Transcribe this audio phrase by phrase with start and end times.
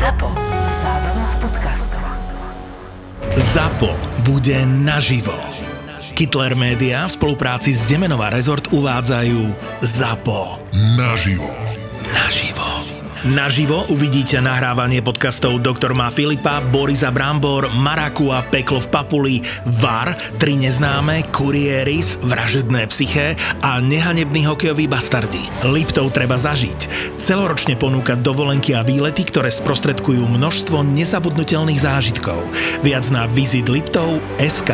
[0.00, 0.32] ZAPO.
[0.80, 2.04] Zábrná v podcastov.
[3.36, 3.92] ZAPO
[4.24, 5.36] bude naživo.
[6.16, 9.52] Hitler Media v spolupráci s Demenová rezort uvádzajú
[9.84, 10.72] ZAPO.
[10.96, 11.52] Naživo.
[12.16, 12.69] Naživo.
[13.20, 19.36] Naživo uvidíte nahrávanie podcastov Doktor má Filipa, Borisa Brambor, Marakua, Peklo v Papuli,
[19.76, 25.44] VAR, Tri neznáme, Kurieris, Vražedné psyché a Nehanebný hokejový bastardi.
[25.68, 26.88] Liptov treba zažiť.
[27.20, 32.40] Celoročne ponúka dovolenky a výlety, ktoré sprostredkujú množstvo nezabudnutelných zážitkov.
[32.80, 34.72] Viac na Visit Liptov SK.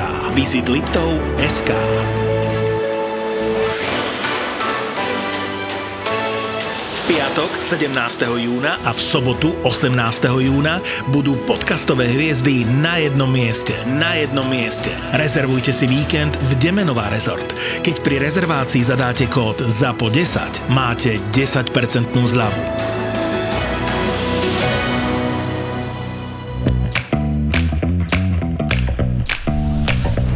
[7.06, 7.94] Piatok 17.
[8.34, 9.94] júna a v sobotu 18.
[10.42, 10.82] júna
[11.14, 13.78] budú podcastové hviezdy na jednom mieste.
[13.94, 14.90] Na jednom mieste.
[15.14, 17.46] Rezervujte si víkend v Demenová rezort.
[17.86, 22.62] Keď pri rezervácii zadáte kód ZAPO10, máte 10% zľavu.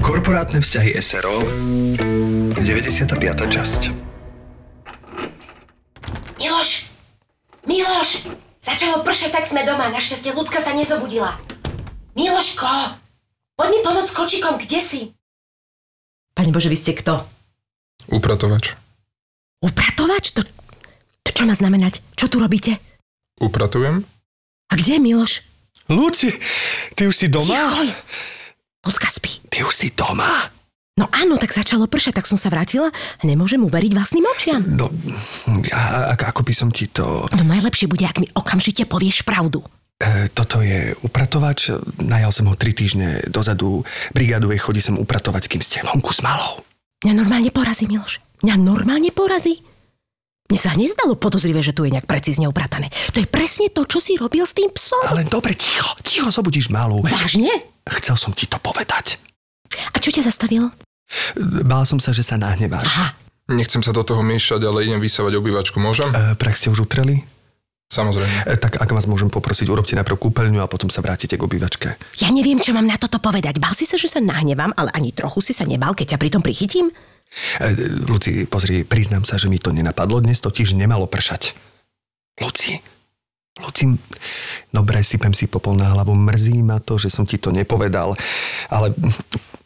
[0.06, 1.42] Korporátne vzťahy SRO
[2.54, 3.18] 95.
[3.50, 4.10] časť
[6.40, 6.88] Miloš!
[7.68, 8.10] Miloš!
[8.60, 9.88] Začalo pršať, tak sme doma.
[9.88, 11.32] Našťastie ľudská sa nezobudila.
[12.12, 12.68] Miloško!
[13.56, 15.00] Poď mi pomôcť s kočikom, kde si?
[16.36, 17.24] Pane Bože, vy ste kto?
[18.12, 18.76] Upratovač.
[19.64, 20.36] Upratovač?
[20.36, 20.44] To,
[21.24, 22.04] to čo má znamenať?
[22.16, 22.76] Čo tu robíte?
[23.40, 24.04] Upratujem?
[24.68, 25.32] A kde je Miloš?
[25.88, 26.28] Luci,
[26.94, 27.48] ty už si doma?
[27.48, 27.88] Tichoj!
[28.84, 29.40] Ľudská spí.
[29.48, 30.59] Ty už si doma?
[31.00, 34.60] No áno, tak začalo pršať, tak som sa vrátila a nemôžem uveriť vlastným očiam.
[34.60, 34.92] No,
[35.72, 37.24] a, a, ako by som ti to...
[37.32, 39.64] No najlepšie bude, ak mi okamžite povieš pravdu.
[39.96, 41.72] E, toto je upratovač,
[42.04, 43.80] najal som ho tri týždne dozadu,
[44.12, 46.60] brigáduje, chodí sem upratovať, kým ste vonku s malou.
[47.00, 48.20] Mňa normálne porazí, Miloš.
[48.44, 49.64] Mňa normálne porazí.
[50.52, 52.92] Mne sa nezdalo podozrivé, že tu je nejak precízne upratané.
[53.16, 55.00] To je presne to, čo si robil s tým psom.
[55.08, 57.00] Ale dobre, ticho, ticho, zobudíš malú.
[57.08, 57.48] Vážne?
[57.88, 59.16] Chcel som ti to povedať.
[59.94, 60.74] A čo ťa zastavilo?
[61.66, 62.86] Bál som sa, že sa nahneváš.
[62.86, 63.14] Aha,
[63.50, 65.82] Nechcem sa do toho miešať, ale idem vysávať obývačku.
[65.82, 66.06] Môžem?
[66.14, 67.26] E, prach ste už utreli?
[67.90, 68.46] Samozrejme.
[68.46, 71.98] E, tak ak vás môžem poprosiť, urobte najprv kúpeľňu a potom sa vrátite k obývačke.
[71.98, 73.58] ja neviem, čo mám na toto povedať.
[73.58, 76.42] Bál si sa, že sa nahnevám, ale ani trochu si sa nebal, keď ťa pritom
[76.46, 76.94] prichytím?
[77.58, 77.74] E,
[78.06, 80.22] Luci, pozri, priznám sa, že mi to nenapadlo.
[80.22, 81.58] Dnes totiž nemalo pršať.
[82.38, 82.78] Luci,
[83.58, 83.90] Luci,
[84.70, 86.14] dobre, sypem si popol na hlavu.
[86.14, 88.14] Mrzí ma to, že som ti to nepovedal.
[88.70, 88.94] Ale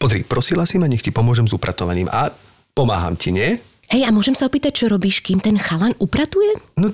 [0.01, 2.09] pozri, prosila si ma, nech ti pomôžem s upratovaním.
[2.09, 2.33] A
[2.73, 3.61] pomáham ti, nie?
[3.93, 6.57] Hej, a môžem sa opýtať, čo robíš, kým ten chalan upratuje?
[6.81, 6.89] No,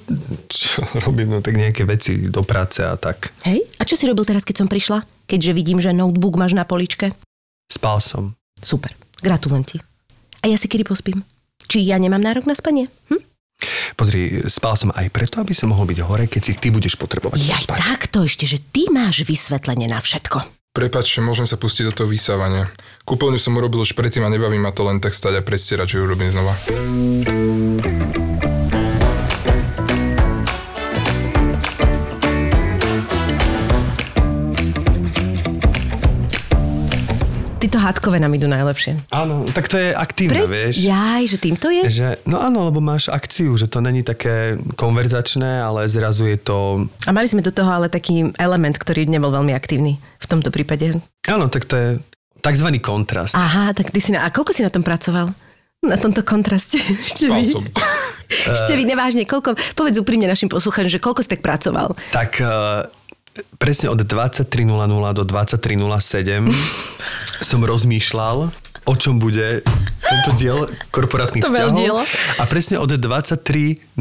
[0.51, 3.31] čo robím, no tak nejaké veci do práce a tak.
[3.47, 5.07] Hej, a čo si robil teraz, keď som prišla?
[5.31, 7.15] Keďže vidím, že notebook máš na poličke.
[7.71, 8.35] Spal som.
[8.59, 8.91] Super,
[9.23, 9.77] gratulujem ti.
[10.43, 11.23] A ja si kedy pospím?
[11.71, 12.91] Či ja nemám nárok na spanie?
[13.07, 13.23] Hm?
[13.97, 17.39] Pozri, spal som aj preto, aby som mohol byť hore, keď si ty budeš potrebovať
[17.41, 17.79] Jaj, pospať.
[17.81, 20.61] takto ešte, že ty máš vysvetlenie na všetko.
[20.71, 22.71] Prepačte, môžem sa pustiť do toho vysávania.
[23.03, 25.97] Kúpeľňu som urobil už predtým a nebaví ma to len tak stať a predstierať, že
[25.99, 26.55] ju robím znova.
[37.71, 38.99] Títo hádkové nám idú najlepšie.
[39.15, 40.83] Áno, tak to je aktívne, vieš.
[40.83, 41.87] Jaj, že týmto je?
[41.87, 46.91] Že, no áno, lebo máš akciu, že to není také konverzačné, ale zrazu je to...
[47.07, 50.99] A mali sme do toho ale taký element, ktorý nebol veľmi aktívny v tomto prípade.
[51.31, 51.89] Áno, tak to je
[52.43, 53.39] takzvaný kontrast.
[53.39, 54.27] Aha, tak ty si na...
[54.27, 55.31] A koľko si na tom pracoval?
[55.87, 56.83] Na tomto kontraste.
[57.07, 57.55] Ešte Spal vy.
[57.55, 57.63] som.
[58.51, 59.55] Ešte vy, nevážne, koľko...
[59.79, 61.95] Povedz úprimne našim poslucháčom, že koľko si tak pracoval.
[62.11, 62.83] Tak uh,
[63.59, 64.47] presne od 23.00
[65.15, 66.51] do 23.07
[67.51, 68.51] som rozmýšľal,
[68.89, 69.63] o čom bude
[70.11, 71.71] tento diel korporátnych To vzťahov.
[71.71, 72.03] veľdielo.
[72.43, 73.95] A presne od 23.07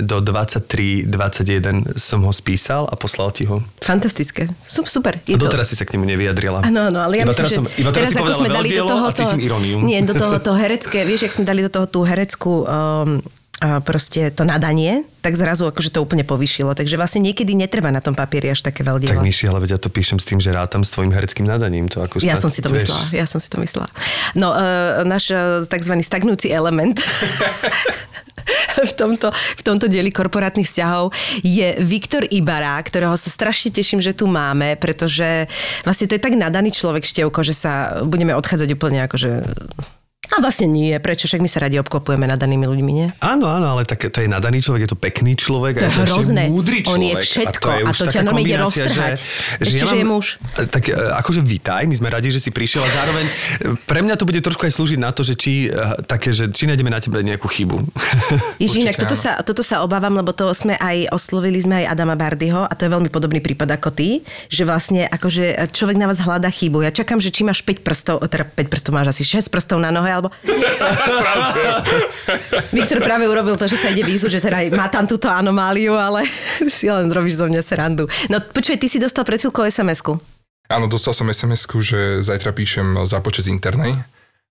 [0.00, 3.60] do 23.21 som ho spísal a poslal ti ho.
[3.84, 4.48] Fantastické.
[4.64, 5.20] Sup, super.
[5.20, 6.64] A doteraz si sa k nemu nevyjadrila.
[6.64, 8.68] Áno, áno, ale ja iba myslím, teraz že som, iba teraz, si ako sme dali
[8.72, 9.76] do toho a cítim iróniu.
[9.84, 13.20] Nie, do toho to herecké, vieš, jak sme dali do toho tú hereckú um,
[13.60, 16.72] proste to nadanie, tak zrazu akože to úplne povyšilo.
[16.72, 19.20] Takže vlastne niekedy netreba na tom papieri až také Tak veľdielo.
[19.20, 21.92] Myši, ale veď ja to píšem s tým, že rátam s tvojim hereckým nadaním.
[21.92, 22.88] To ako Ja som si to vieš.
[22.88, 23.88] myslela, ja som si to myslela.
[24.32, 25.92] No, uh, náš uh, tzv.
[26.00, 26.96] stagnujúci element
[28.90, 31.12] v tomto, v tomto dieli korporátnych vzťahov
[31.44, 35.44] je Viktor Ibara, ktorého sa strašne teším, že tu máme, pretože
[35.84, 39.30] vlastne to je tak nadaný človek števko, že sa budeme odchádzať úplne akože
[40.30, 41.26] A vlastne nie, prečo?
[41.26, 43.08] Však my sa radi obklopujeme nadanými ľuďmi, nie?
[43.18, 45.82] Áno, áno, ale tak to je nadaný človek, je to pekný človek.
[45.82, 46.46] To a je hrozné.
[46.46, 47.26] múdry On je človek.
[47.26, 49.18] všetko je a to ťa normálne ide roztrhať.
[49.58, 50.38] Že, Ešte, že je muž.
[50.54, 53.32] Tak e, akože vítaj, my sme radi, že si prišiel a zároveň e,
[53.90, 56.70] pre mňa to bude trošku aj slúžiť na to, že či, e, také, že či
[56.70, 57.82] nájdeme na tebe nejakú chybu.
[58.62, 62.14] Ježiš, inak toto sa, toto sa obávam, lebo to sme aj oslovili sme aj Adama
[62.14, 66.22] Bardyho a to je veľmi podobný prípad ako ty, že vlastne akože človek na vás
[66.22, 66.86] hľadá chybu.
[66.86, 69.90] Ja čakám, že či máš 5 prstov, teda 5 prstov máš asi 6 prstov na
[69.90, 70.28] nohe, alebo...
[72.70, 76.28] Viktor práve urobil to, že sa ide výzvu, že teda má tam túto anomáliu, ale
[76.68, 78.04] si len zrobíš zo mňa serandu.
[78.28, 80.20] No počuj, ty si dostal pred chvíľkou SMS-ku.
[80.70, 83.98] Áno, dostal som sms že zajtra píšem zápočet z internej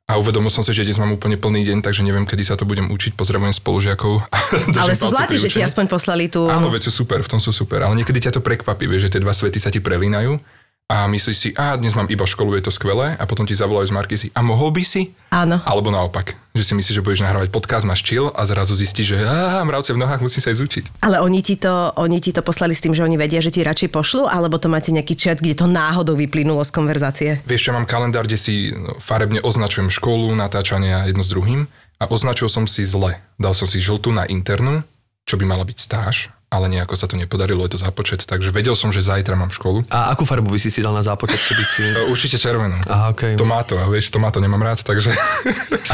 [0.09, 2.65] a uvedomil som si, že dnes mám úplne plný deň, takže neviem, kedy sa to
[2.65, 3.13] budem učiť.
[3.13, 4.25] Pozdravujem spolužiakov.
[4.81, 6.49] Ale sú zlatí, že ti aspoň poslali tú...
[6.49, 9.15] Áno, veď sú super, v tom sú super, ale niekedy ťa to prekvapí, vieš, že
[9.15, 10.41] tie dva svety sa ti prelínajú
[10.89, 13.93] a myslíš si, a dnes mám iba školu, je to skvelé a potom ti zavolajú
[13.93, 15.13] z Markisy, a mohol by si?
[15.29, 15.61] Áno.
[15.61, 19.17] Alebo naopak, že si myslíš, že budeš nahrávať podcast, máš chill a zrazu zistíš, že
[19.21, 20.83] á, mravce v nohách musí sa aj zučiť.
[21.05, 23.61] Ale oni ti, to, oni ti to poslali s tým, že oni vedia, že ti
[23.61, 27.29] radšej pošlu, alebo to máte nejaký chat, kde to náhodou vyplynulo z konverzácie?
[27.45, 31.69] Vieš, čo mám kalendár, kde si no, farebne označujem školu, natáčania jedno s druhým
[32.01, 33.21] a označil som si zle.
[33.37, 34.81] Dal som si žltú na internú,
[35.29, 38.73] čo by mala byť stáž, ale nejako sa to nepodarilo, je to započet, takže vedel
[38.73, 39.85] som, že zajtra mám školu.
[39.93, 41.81] A akú farbu by si si dal na zápočet, keby si...
[42.13, 42.81] Určite červenú.
[42.89, 43.37] Aha, okej.
[43.37, 45.13] Tomáto, a vieš, tomáto nemám rád, takže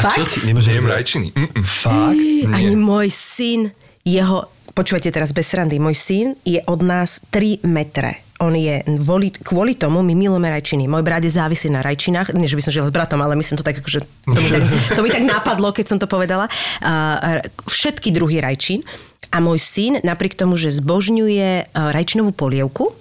[0.10, 0.48] čo ti...
[0.48, 1.28] Nemáš nikdy- rajčiny.
[1.36, 1.62] Mm-mm.
[1.62, 2.16] Fakt?
[2.50, 3.68] Ani môj syn,
[4.02, 4.48] jeho...
[4.76, 8.25] Počúvajte teraz bez srandy, môj syn je od nás 3 metre.
[8.36, 10.84] On je, kvôli, kvôli tomu my milujeme rajčiny.
[10.84, 12.36] Môj brat je závislý na rajčinách.
[12.36, 14.62] Nie, že by som žila s bratom, ale myslím to tak, akože to mi tak,
[14.92, 16.44] to mi tak napadlo, keď som to povedala.
[16.84, 18.84] Uh, všetky druhy rajčín.
[19.32, 22.92] A môj syn, napriek tomu, že zbožňuje uh, rajčinovú polievku,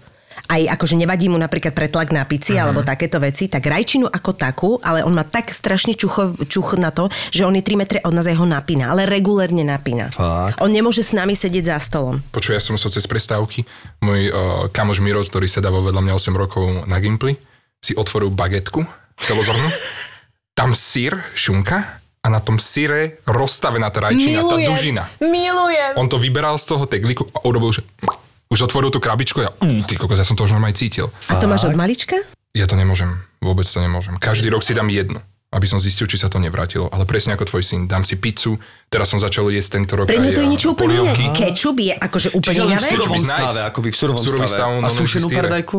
[0.46, 2.70] aj akože nevadí mu napríklad pretlak na pici uh-huh.
[2.70, 6.94] alebo takéto veci, tak rajčinu ako takú, ale on má tak strašne čucho, čuch na
[6.94, 10.14] to, že on je 3 metre od nás jeho napína, ale regulérne napína.
[10.14, 10.62] Fakt?
[10.62, 12.22] On nemôže s nami sedieť za stolom.
[12.30, 13.66] Počuj, ja som musel cez prestávky,
[14.06, 14.34] môj uh,
[14.70, 17.36] kamoš Miro, ktorý sedáva vedľa mňa 8 rokov na Gimply,
[17.82, 18.86] si otvoril bagetku
[19.18, 19.70] celozornú,
[20.60, 25.04] tam sír, šunka a na tom síre rozstavená tá rajčina, tá dužina.
[25.22, 25.94] Milujem.
[25.94, 27.86] On to vyberal z toho tegliku a urobil, že
[28.48, 31.10] už otvoril tú krabičku a ja, uh, ty kokos, ja som to už normálne cítil.
[31.28, 32.16] A to máš od malička?
[32.56, 34.16] Ja to nemôžem, vôbec to nemôžem.
[34.16, 35.20] Každý rok si dám jednu,
[35.52, 36.88] aby som zistil, či sa to nevrátilo.
[36.88, 38.56] Ale presne ako tvoj syn, dám si pizzu,
[38.88, 41.36] teraz som začal jesť tento rok Pre aj, to je niečo úplne iné.
[41.36, 42.92] Kečup je akože úplne iná v vec.
[42.96, 43.28] surovom Nice.
[43.28, 44.56] stave, akoby v surovom Surový stave.
[44.56, 45.78] stav, A no, sušenú paradajku?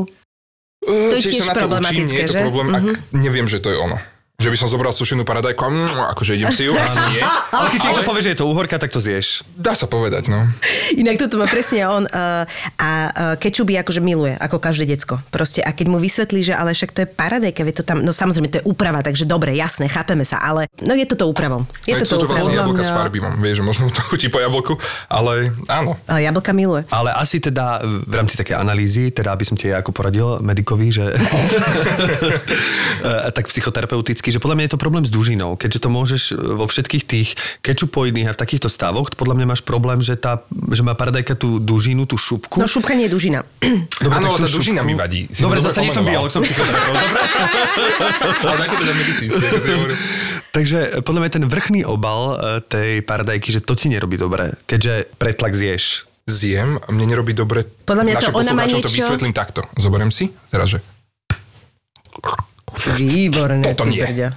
[0.87, 2.39] To je tiež problematické, učím, nie je to že?
[2.39, 2.45] Mhm.
[2.47, 2.85] problém, ak
[3.17, 3.97] neviem, že to je ono.
[4.37, 7.25] Že by som zobral sušenú paradajku a mm, akože idem si ju, asi nie.
[7.25, 9.41] Ale keď ti niekto povie, že je to uhorka, tak to zješ.
[9.57, 10.45] Dá sa povedať, no.
[10.93, 12.45] Inak toto má presne on uh,
[12.77, 15.25] a uh, kečup je akože miluje, ako každé decko.
[15.33, 18.13] Proste a keď mu vysvetlí, že ale však to je paradajka, vie to tam, no
[18.13, 21.65] samozrejme to je úprava, takže dobre, jasné, chápeme sa, ale no je to to úpravom.
[21.89, 23.41] Je Aj to to to vlastne jablka s farbivom.
[23.41, 24.77] Vieš, že možno to chutí po jablku,
[25.09, 25.97] ale áno.
[26.05, 26.85] A jablka miluje.
[26.93, 31.09] Ale asi teda v rámci také analýzy, teda aby som ti ako poradil medikovi, že
[33.37, 35.55] tak psychoterapeuticky, že podľa mňa je to problém s dužinou.
[35.55, 37.29] Keďže to môžeš vo všetkých tých
[37.63, 40.43] kečupoidných a v takýchto stavoch, podľa mňa máš problém, že, tá,
[40.73, 42.59] že má paradajka tú dužinu, tú šupku.
[42.59, 43.41] No šupka nie je dužina.
[44.05, 45.31] Dobre, Áno, tak ale tú tá dužina mi vadí.
[45.31, 46.97] Si Dobre, to zase nie som biolog, som psychoterapeut.
[46.97, 47.21] Dobre?
[48.57, 48.65] Ale
[48.97, 49.97] medicínske, si hovoril.
[50.53, 54.57] Takže e, podľa mňa ten vrchný obal e, tej paradajky, že to ti nerobí dobre,
[54.65, 56.09] keďže pretlak zješ.
[56.27, 57.63] Zjem, mne nerobí dobre.
[57.87, 59.61] Podľa mňa to ona má poslucháčom to niečo- vysvetlím takto.
[59.79, 60.83] Zoberiem si, teraz, že
[62.75, 64.29] Výborné, Toto ty nie.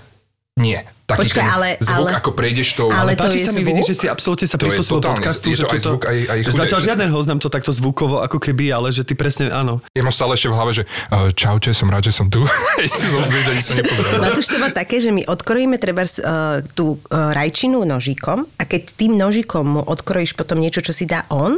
[0.59, 0.79] nie.
[1.09, 2.93] Taký Počkaj, ten ale- zvuk, ale- ako prejdeš tou...
[2.93, 5.63] ale- to Páči je sa mi vidieť, že si absolútne sa prispôsobil podcastu, je že
[5.65, 6.59] to aj toto- zvuk, aj- aj že chude.
[6.61, 9.81] Zatiaľ žiaden host nám to takto zvukovo ako keby, ale že ty presne, áno.
[9.97, 12.45] Ja mám stále ešte v hlave, že uh, čaute, som rád, že som tu.
[12.45, 18.45] No to už to má také, že my odkrojíme treba uh, tú uh, rajčinu nožikom
[18.57, 21.57] a keď tým nožikom mu odkrojíš potom niečo, čo si dá on,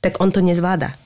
[0.00, 0.96] tak on to nezvláda.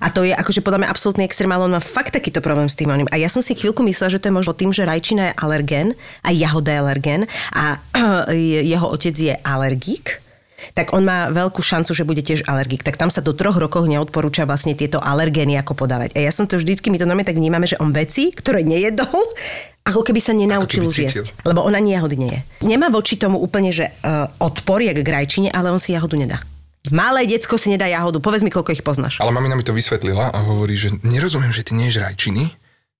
[0.00, 2.76] A to je akože podľa mňa absolútny extrém, ale on má fakt takýto problém s
[2.76, 3.08] tým oným.
[3.08, 5.88] A ja som si chvíľku myslela, že to je možno tým, že rajčina je alergén
[6.26, 7.22] a jahoda je alergén
[7.54, 7.80] a
[8.72, 10.26] jeho otec je alergík,
[10.72, 12.80] tak on má veľkú šancu, že bude tiež alergik.
[12.80, 16.16] Tak tam sa do troch rokov neodporúča vlastne tieto alergény ako podávať.
[16.16, 19.20] A ja som to vždycky, my to normálne tak vnímame, že on veci, ktoré nejedol,
[19.86, 21.36] ako keby sa nenaučil už jesť.
[21.46, 22.40] Lebo ona ani jahody nie je.
[22.66, 26.38] Nemá voči tomu úplne, že uh, odpor, jak k rajčine, ale on si jahodu nedá.
[26.90, 28.18] Malé decko si nedá jahodu.
[28.22, 29.18] Povedz mi, koľko ich poznáš.
[29.22, 32.52] Ale mamina mi to vysvetlila a hovorí, že nerozumiem, že ty neješ rajčiny,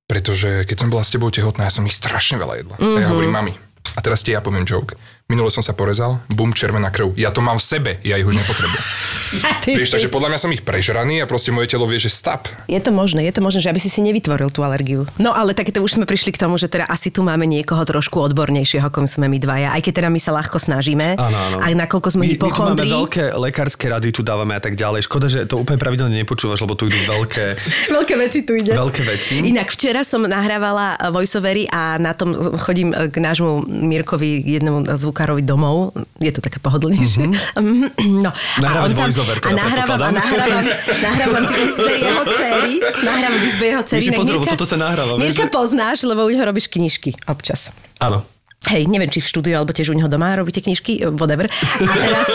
[0.07, 2.77] pretože keď som bola s tebou tehotná, ja som ich strašne veľa jedla.
[2.79, 2.97] Mm-hmm.
[2.97, 3.53] A ja hovorím, mami,
[3.95, 4.99] a teraz ti ja poviem joke.
[5.27, 7.19] Minule som sa porezal, bum, červená krv.
[7.19, 8.85] Ja to mám v sebe, ja ich už nepotrebujem.
[9.67, 12.47] Vieš, takže podľa mňa som ich prežraný a proste moje telo vie, že stop.
[12.71, 15.03] Je to možné, je to možné, že aby si si nevytvoril tú alergiu.
[15.19, 17.83] No ale tak to už sme prišli k tomu, že teda asi tu máme niekoho
[17.83, 19.75] trošku odbornejšieho, ako sme my dvaja.
[19.75, 21.19] Aj keď teda my sa ľahko snažíme.
[21.19, 21.57] Áno, áno.
[21.59, 22.89] A nakoľko sme my, my tu máme hypochondri.
[22.95, 25.11] veľké lekárske rady, tu dávame a tak ďalej.
[25.11, 27.59] Škoda, že to úplne pravidelne nepočúvaš, lebo tu idú veľké...
[27.97, 28.77] Veľké veci tu ide.
[28.77, 29.43] Veľké veci.
[29.43, 32.31] Inak včera som nahrávala voiceovery a na tom
[32.61, 35.97] chodím k nášmu Mirkovi, jednému zvukárovi domov.
[36.21, 37.25] Je to také pohodlnejšie.
[37.25, 37.89] Mm-hmm.
[38.27, 38.31] No.
[38.61, 40.65] Nahrávať a on tam, voiceover, a teda nahrávam, a nahrávam,
[41.09, 42.75] nahrávam v izbe jeho dcery.
[42.81, 43.83] Nahrávam v izbe jeho
[44.13, 47.73] pozor, lebo toto sa nahráva, Mirka že- poznáš, lebo u neho robíš knižky občas.
[47.97, 48.25] Áno.
[48.67, 51.47] Hej, neviem, či v štúdiu, alebo tiež u neho doma robíte knižky, whatever.
[51.47, 52.27] A teraz,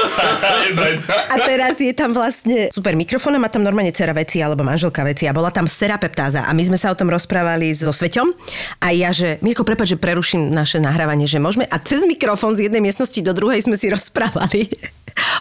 [1.34, 5.04] a teraz je tam vlastne super mikrofón a má tam normálne dcera veci alebo manželka
[5.04, 8.32] veci a bola tam serapeptáza a my sme sa o tom rozprávali so Sveťom
[8.80, 12.72] a ja, že Mirko, prepáč, že preruším naše nahrávanie, že môžeme a cez mikrofón z
[12.72, 14.72] jednej miestnosti do druhej sme si rozprávali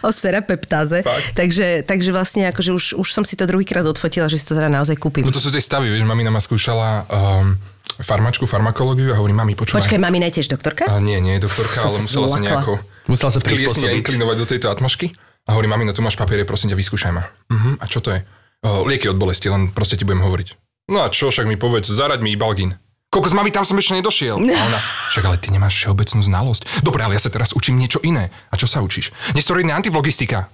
[0.03, 1.07] o serapeptáze.
[1.31, 4.67] Takže, takže vlastne akože už, už som si to druhýkrát odfotila, že si to teda
[4.67, 5.23] naozaj kúpim.
[5.23, 7.55] No to sú tie stavy, vieš, mamina ma skúšala um,
[8.01, 9.83] farmačku, farmakológiu a hovorí, mami, počúvaj.
[9.85, 10.89] Počkaj, mami, tiež doktorka?
[10.89, 12.73] A nie, nie je doktorka, Som ale sa musela sa nejako
[13.09, 13.97] Musela sa prispôsobiť.
[14.01, 15.11] inklinovať do tejto atmošky.
[15.49, 17.25] A hovorí, mami, no tu máš papiere, prosím ťa, vyskúšaj ma.
[17.49, 17.73] Uh-huh.
[17.81, 18.21] A čo to je?
[18.61, 20.53] O, lieky od bolesti, len proste ti budem hovoriť.
[20.93, 22.77] No a čo, však mi povedz, zaraď mi Ibalgin.
[23.11, 24.37] Koľko z mami tam som ešte nedošiel.
[24.37, 24.79] A ona,
[25.11, 26.85] však ale ty nemáš všeobecnú znalosť.
[26.85, 28.31] Dobre, ale ja sa teraz učím niečo iné.
[28.47, 29.11] A čo sa učíš?
[29.35, 30.47] Nesteroidná antivlogistika.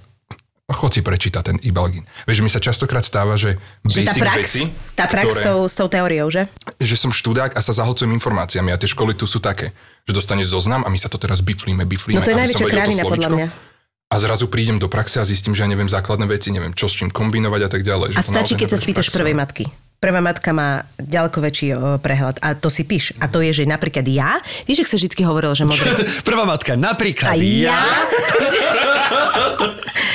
[0.68, 2.04] Chod si prečítať ten Ibalgin.
[2.28, 3.56] Vieš, mi sa častokrát stáva, že
[3.88, 4.62] Že tá prax, veci,
[5.00, 6.44] tá prax s, ktoré- tou, s tou teóriou, že?
[6.84, 9.72] že som študák a sa zahlcujem informáciami a tie školy tu sú také,
[10.04, 12.20] že dostaneš zoznam a my sa to teraz biflíme, biflíme.
[12.20, 13.48] No to je najväčšia kravina, podľa mňa.
[14.12, 17.00] A zrazu prídem do praxe a zistím, že ja neviem základné veci, neviem čo s
[17.00, 18.20] čím kombinovať a tak ďalej.
[18.20, 19.72] A stačí, keď sa spýtaš prvej matky.
[19.98, 23.18] Prvá matka má ďaleko väčší o, prehľad a to si píš.
[23.18, 24.38] A to je, že napríklad ja,
[24.70, 25.90] vieš, ak sa vždy hovorilo, že modré...
[26.30, 27.82] Prvá matka, napríklad A ja?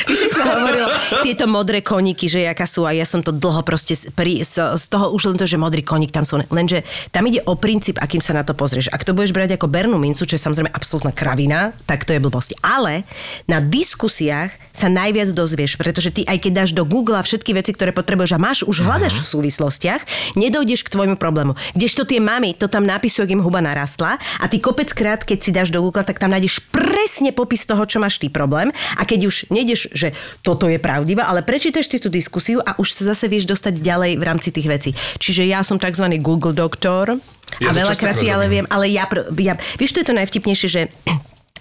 [0.07, 0.87] Víš, ak sa hovorilo,
[1.27, 4.85] tieto modré koníky, že jaká sú a ja som to dlho proste pri, z, z
[4.91, 6.43] toho už len to, že modrý koník tam sú.
[6.51, 6.83] Lenže
[7.15, 8.91] tam ide o princíp, akým sa na to pozrieš.
[8.91, 12.21] Ak to budeš brať ako bernú mincu, čo je samozrejme absolútna kravina, tak to je
[12.23, 12.59] blbosť.
[12.63, 13.07] Ale
[13.47, 17.95] na diskusiách sa najviac dozvieš, pretože ty aj keď dáš do Google všetky veci, ktoré
[17.95, 19.27] potrebuješ a máš, už hľadaš v
[19.73, 21.57] súvislostiach, nedojdeš k tvojmu problému.
[21.73, 25.51] Kdežto tie mamy to tam napisujú, im huba narastla a ty kopec krát, keď si
[25.55, 28.69] dáš do Google, tak tam nájdeš presne popis toho, čo máš ty problém
[29.01, 30.13] a keď už nejdeš, že
[30.45, 34.21] toto je pravdivé, ale prečítaš si tú diskusiu a už sa zase vieš dostať ďalej
[34.21, 34.91] v rámci tých vecí.
[35.17, 36.05] Čiže ja som tzv.
[36.21, 39.09] Google doktor a Ja to veľakrát si ale viem, ale ja,
[39.41, 40.83] ja, vieš, to je to najvtipnejšie, že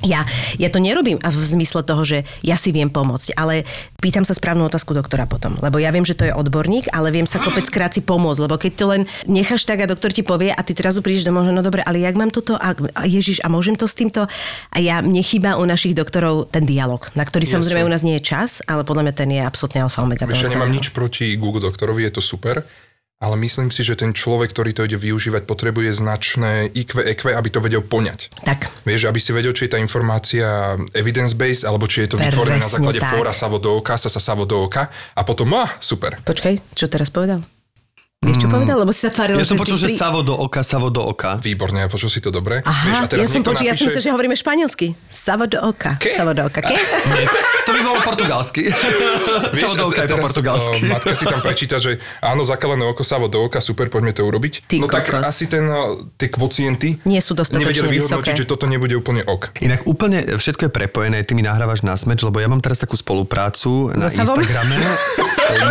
[0.02, 0.26] ja,
[0.58, 3.64] ja to nerobím a v zmysle toho, že ja si viem pomôcť, ale
[4.02, 7.30] pýtam sa správnu otázku doktora potom, lebo ja viem, že to je odborník, ale viem
[7.30, 10.50] sa kopec krát si pomôcť, lebo keď to len necháš tak a doktor ti povie
[10.50, 13.46] a ty teraz prídeš domov, že no dobre, ale jak mám toto a, a Ježiš,
[13.46, 14.26] a môžem to s týmto?
[14.74, 17.62] A ja, mne chýba u našich doktorov ten dialog, na ktorý Jasne.
[17.62, 20.26] samozrejme u nás nie je čas, ale podľa mňa ten je absolútne alfa omega.
[20.26, 22.66] Ja nemám nič proti Google doktorovi, je to super,
[23.22, 27.50] ale myslím si, že ten človek, ktorý to ide využívať, potrebuje značné IQ, EQ, aby
[27.54, 28.34] to vedel poňať.
[28.42, 28.74] Tak.
[28.82, 32.66] Vieš, aby si vedel, či je tá informácia evidence-based, alebo či je to vytvorené na
[32.66, 33.14] Presne základe tak.
[33.14, 36.18] fóra savo do oka, sa sa savo do oka a potom, ah, super.
[36.26, 37.46] Počkaj, čo teraz povedal?
[38.22, 38.78] Vieš, čo povedal?
[38.78, 41.42] Lebo si sa tváril, Ja som počul, si že savo do oka, savo do oka.
[41.42, 42.62] Výborne, počul si to dobre.
[42.62, 44.88] Aha, Vieš, a teraz ja som počul, ja som napíše- myslel, že hovoríme španielsky.
[45.10, 45.98] Savo do oka.
[45.98, 46.14] Ke?
[46.14, 46.62] Savo do oka.
[46.62, 46.78] Ke?
[47.18, 47.26] Nie,
[47.66, 48.70] to by bolo portugalsky.
[49.58, 50.80] Savo do oka je po portugalsky.
[50.80, 54.22] o, matka si tam prečíta, že áno, zakalené oko savo do oka, super, poďme to
[54.22, 54.70] urobiť.
[54.70, 55.26] Ty no tak kokos.
[55.26, 55.66] asi ten,
[56.14, 58.38] tie kvocienty Nie sú dostatočne vysoké.
[58.38, 59.58] že toto nebude úplne ok.
[59.60, 62.94] Inak úplne všetko je prepojené, ty mi nahrávaš na smeč, lebo ja mám teraz takú
[62.94, 64.38] spoluprácu na Savom?
[64.38, 64.78] Instagrame.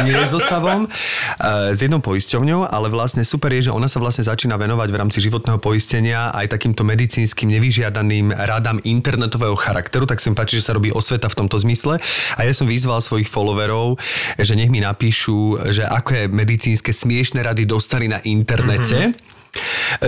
[0.02, 2.02] Nie so Savom, eh, s jednou
[2.40, 6.32] poisťovňou, ale vlastne super je, že ona sa vlastne začína venovať v rámci životného poistenia
[6.32, 11.36] aj takýmto medicínskym nevyžiadaným radám internetového charakteru, tak sa páči, že sa robí osveta v
[11.44, 12.00] tomto zmysle.
[12.00, 14.00] A ja som vyzval svojich followerov,
[14.40, 19.12] že nech mi napíšu, že aké medicínske smiešné rady dostali na internete.
[19.12, 19.39] Mm-hmm.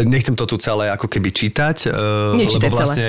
[0.06, 3.06] Nechcem to tu celé ako keby čítať, eh, Nečítaj lebo vlastne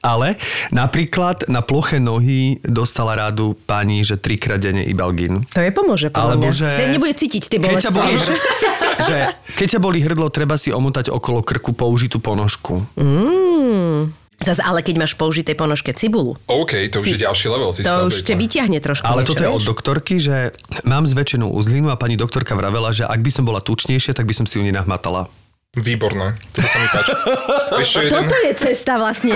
[0.00, 0.40] ale
[0.72, 5.44] napríklad na ploché nohy dostala rádu pani, že trikrát denne Ibalgin.
[5.52, 6.56] To je pomôže, podľa Alebo mňa.
[6.56, 6.68] že...
[6.80, 7.96] Ne, nebude cítiť tie Keď ťa bolesti.
[8.00, 8.26] boli, vieš?
[9.12, 9.16] že
[9.60, 12.80] keď ťa boli hrdlo, treba si omotať okolo krku použitú ponožku.
[14.40, 17.76] Zas, ale keď máš použitej ponožke cibulu, OK, to už Ci- je ďalší level.
[17.76, 20.56] Ty to už ťa vyťahne trošku Ale niečo, toto je od doktorky, že
[20.88, 24.32] mám zväčšenú uzlinu a pani doktorka vravela, že ak by som bola tučnejšia, tak by
[24.32, 25.28] som si ju nenahmatala.
[25.70, 27.12] Výborné, to sa mi páči.
[27.94, 28.10] Čo jeden...
[28.10, 29.30] Toto je cesta vlastne.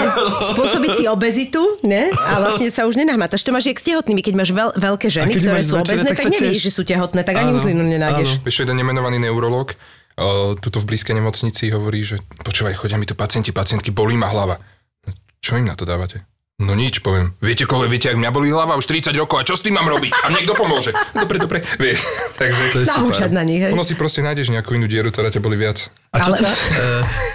[0.51, 2.11] Spôsobiť si obezitu, ne?
[2.11, 3.47] A vlastne sa už nenahmataš.
[3.47, 6.35] To máš jak s tehotnými, keď máš veľ, veľké ženy, ktoré sú obezné, tak tak,
[6.35, 8.43] nevieš, tiež- že sú tehotné, tak ani Áno, uzlinu nenájdeš.
[8.43, 9.79] Čo jeden nemenovaný neurolog,
[10.19, 14.27] uh, tuto v blízkej nemocnici hovorí, že počúvaj, chodia mi tu pacienti, pacientky, bolí ma
[14.35, 14.59] hlava.
[15.07, 16.27] No, čo im na to dávate?
[16.55, 17.35] No nič, poviem.
[17.43, 19.91] Viete, kole, viete, ak mňa boli hlava už 30 rokov a čo s tým mám
[19.91, 20.23] robiť?
[20.23, 20.95] A niekto pomôže.
[21.11, 22.07] Dobre, dobre, vieš.
[22.39, 23.27] Takže To je super.
[23.35, 23.75] Na nich, hej.
[23.75, 25.91] ono si proste nájdeš nejakú inú dieru, ktorá ťa boli viac.
[26.15, 26.51] A čo Ale- ťa?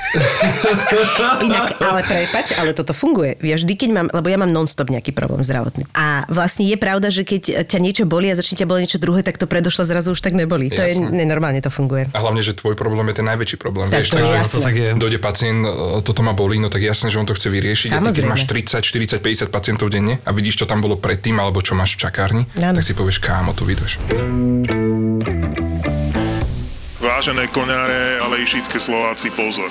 [1.45, 3.37] Inak, ale prepač, ale toto funguje.
[3.45, 5.85] Ja vždy, keď mám, lebo ja mám non-stop nejaký problém zdravotný.
[5.93, 9.21] A vlastne je pravda, že keď ťa niečo bolí a začne ťa boliť niečo druhé,
[9.21, 10.73] tak to predošle zrazu už tak nebolí.
[10.73, 12.09] To je nenormálne, to funguje.
[12.15, 13.91] A hlavne, že tvoj problém je ten najväčší problém.
[13.91, 14.55] Tak vieš, to je takže jasné.
[14.55, 14.87] to tak je.
[14.97, 17.89] dojde pacient, e, toto ma bolí, no tak jasné, že on to chce vyriešiť.
[17.93, 21.37] A ty, keď máš 30, 40, 50 pacientov denne a vidíš, čo tam bolo predtým,
[21.37, 22.79] alebo čo máš v čakárni, Áno.
[22.79, 24.01] tak si povieš, kámo, to vydrž.
[27.19, 29.67] Vážené koňare a lejšické Slováci, pozor.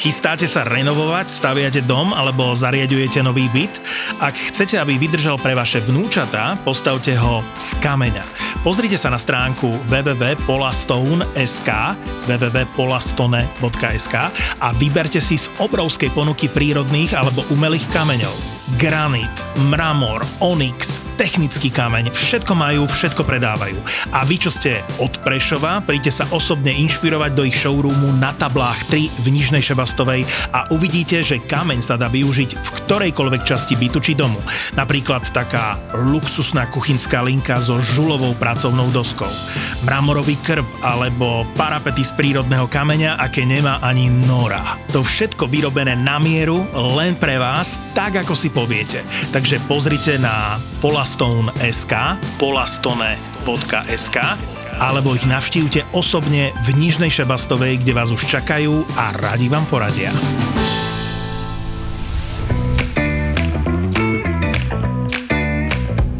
[0.00, 3.76] Chystáte sa renovovať, staviate dom alebo zariadujete nový byt?
[4.24, 8.24] Ak chcete, aby vydržal pre vaše vnúčatá, postavte ho z kameňa.
[8.64, 11.68] Pozrite sa na stránku www.polastone.sk
[12.24, 14.14] www.polastone.sk
[14.56, 18.61] a vyberte si z obrovskej ponuky prírodných alebo umelých kameňov.
[18.78, 23.74] Granit, mramor, onyx, technický kameň, všetko majú, všetko predávajú.
[24.14, 28.78] A vy, čo ste od Prešova, príďte sa osobne inšpirovať do ich showroomu na tablách
[28.86, 30.22] 3 v Nižnej Šebastovej
[30.54, 34.38] a uvidíte, že kameň sa dá využiť v ktorejkoľvek časti bytu či domu.
[34.78, 39.30] Napríklad taká luxusná kuchynská linka so žulovou pracovnou doskou,
[39.82, 44.78] mramorový krb alebo parapety z prírodného kameňa, aké nemá ani nora.
[44.94, 46.62] To všetko vyrobené na mieru
[46.94, 49.00] len pre vás, tak ako si poviete.
[49.32, 51.92] Takže pozrite na polastone.sk,
[52.36, 54.16] polastone.sk
[54.78, 60.10] alebo ich navštívte osobne v Nižnej Šebastovej, kde vás už čakajú a radi vám poradia.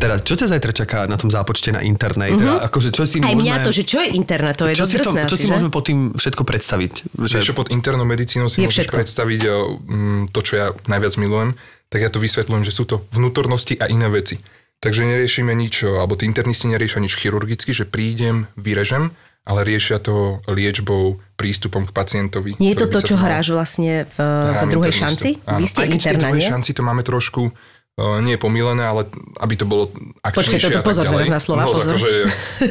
[0.02, 2.34] Teda, čo ťa zajtra čaká na tom zápočte na internet?
[2.34, 3.26] Teda, akože, čo si Mhm.
[3.30, 3.54] Aj môžeme...
[3.54, 5.52] mňa to, že čo je internet, to je čo si, to, čo si že?
[5.54, 6.92] môžeme pod tým všetko predstaviť?
[7.22, 7.36] Že...
[7.38, 8.98] Čo pod internou medicínou si Je môžeš všetko.
[8.98, 11.54] predstaviť o, mm, to, čo ja najviac milujem,
[11.92, 14.40] tak ja to vysvetľujem, že sú to vnútornosti a iné veci.
[14.80, 19.12] Takže neriešime nič, alebo tí internisti neriešia nič chirurgicky, že prídem, vyrežem,
[19.44, 22.56] ale riešia to liečbou, prístupom k pacientovi.
[22.58, 24.18] Nie je to to, čo hráš vlastne v,
[24.56, 25.28] v druhej šanci?
[25.44, 25.58] Áno.
[25.60, 26.50] Vy ste Aj v interna, druhej nie?
[26.50, 27.52] šanci to máme trošku
[28.00, 29.04] nie pomílené, ale
[29.36, 29.92] aby to bolo
[30.24, 32.00] akčnejšie toto a tak pozor teraz na slova, no, pozor.
[32.00, 32.10] Akože,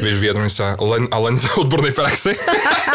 [0.02, 2.34] vieš, vyjadrujem sa len a len z odbornej praxe.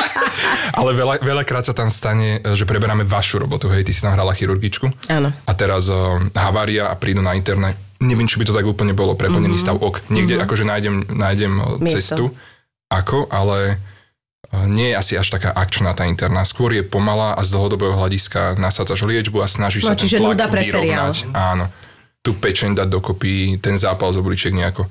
[0.80, 3.72] ale veľa, veľakrát sa tam stane, že preberáme vašu robotu.
[3.72, 4.92] Hej, ty si tam hrala chirurgičku.
[5.08, 5.32] Áno.
[5.32, 7.80] A teraz uh, havária a prídu na internet.
[8.04, 9.74] Neviem, či by to tak úplne bolo preplnený mm-hmm.
[9.74, 10.12] stav ok.
[10.12, 10.46] Niekde mm-hmm.
[10.46, 11.96] akože nájdem, nájdem Miesto.
[11.96, 12.26] cestu,
[12.92, 13.82] ako, ale
[14.68, 16.44] nie je asi až taká akčná tá interná.
[16.48, 20.18] Skôr je pomalá a z dlhodobého hľadiska nasádzaš liečbu a snažíš No, sa ten čiže
[20.24, 21.12] tlak nuda pre seriál.
[21.12, 21.16] vyrovnať.
[21.34, 21.66] Áno.
[22.28, 24.84] Tu pečeň dať dokopy, ten zápal z obličiek nejako.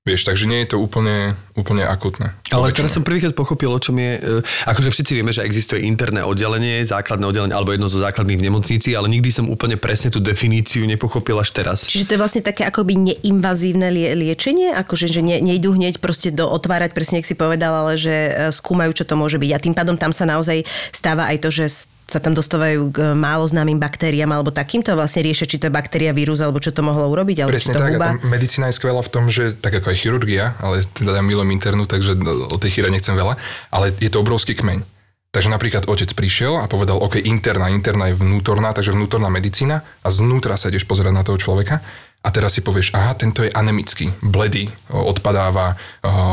[0.00, 2.32] Vieš, takže nie je to úplne, úplne akutné.
[2.50, 2.78] Ale Väčšinou.
[2.82, 4.16] teraz som prvýkrát pochopil, o čom je...
[4.16, 8.46] e, Akože všetci vieme, že existuje interné oddelenie, základné oddelenie, alebo jedno zo základných v
[8.48, 11.84] nemocnici, ale nikdy som úplne presne tú definíciu nepochopil až teraz.
[11.84, 14.72] Čiže to je vlastne také akoby neinvazívne lie- liečenie?
[14.72, 18.32] Akože, že ne, nejdú hneď proste do otvárať, presne, jak si povedal, ale že e,
[18.56, 19.50] skúmajú, čo to môže byť.
[19.52, 20.64] A tým pádom tam sa naozaj
[20.96, 21.68] stáva aj to, že
[22.10, 25.72] sa tam dostávajú k e, málo známym baktériám alebo takýmto vlastne riešia, či to je
[25.72, 28.08] baktéria, vírus, alebo čo to mohlo urobiť, alebo Presne či to tak, huba.
[28.10, 31.54] a medicína je skvelá v tom, že tak ako aj chirurgia, ale teda ja milujem
[31.54, 32.18] internú, takže
[32.50, 33.38] o tej chýre nechcem veľa,
[33.70, 34.82] ale je to obrovský kmeň.
[35.30, 40.08] Takže napríklad otec prišiel a povedal, OK, interná, interná je vnútorná, takže vnútorná medicína a
[40.10, 41.78] znútra sa ideš pozerať na toho človeka
[42.20, 45.78] a teraz si povieš, aha, tento je anemický, bledý, odpadáva,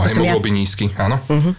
[0.10, 0.34] som ja.
[0.34, 1.22] hemoglobin nízky, áno.
[1.30, 1.54] Uh-huh.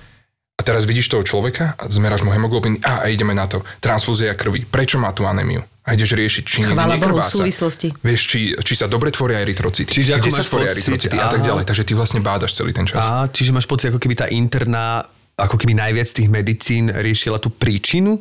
[0.59, 3.63] A teraz vidíš toho človeka, zmeráš mu hemoglobin a, a ideme na to.
[3.79, 4.67] Transfúzia krvi.
[4.67, 5.63] Prečo má tú anémiu?
[5.87, 7.95] A ideš riešiť, či Chvála Bohu, súvislosti.
[8.03, 9.89] Vieš, či, či sa dobre tvoria erytrocity.
[9.89, 11.65] Čiže ako máš tvoria pocit, erytrocity a tak ďalej.
[11.65, 13.01] Takže ty vlastne bádaš celý ten čas.
[13.01, 15.07] A čiže máš pocit, ako keby tá interná,
[15.39, 18.19] ako keby najviac tých medicín riešila tú príčinu?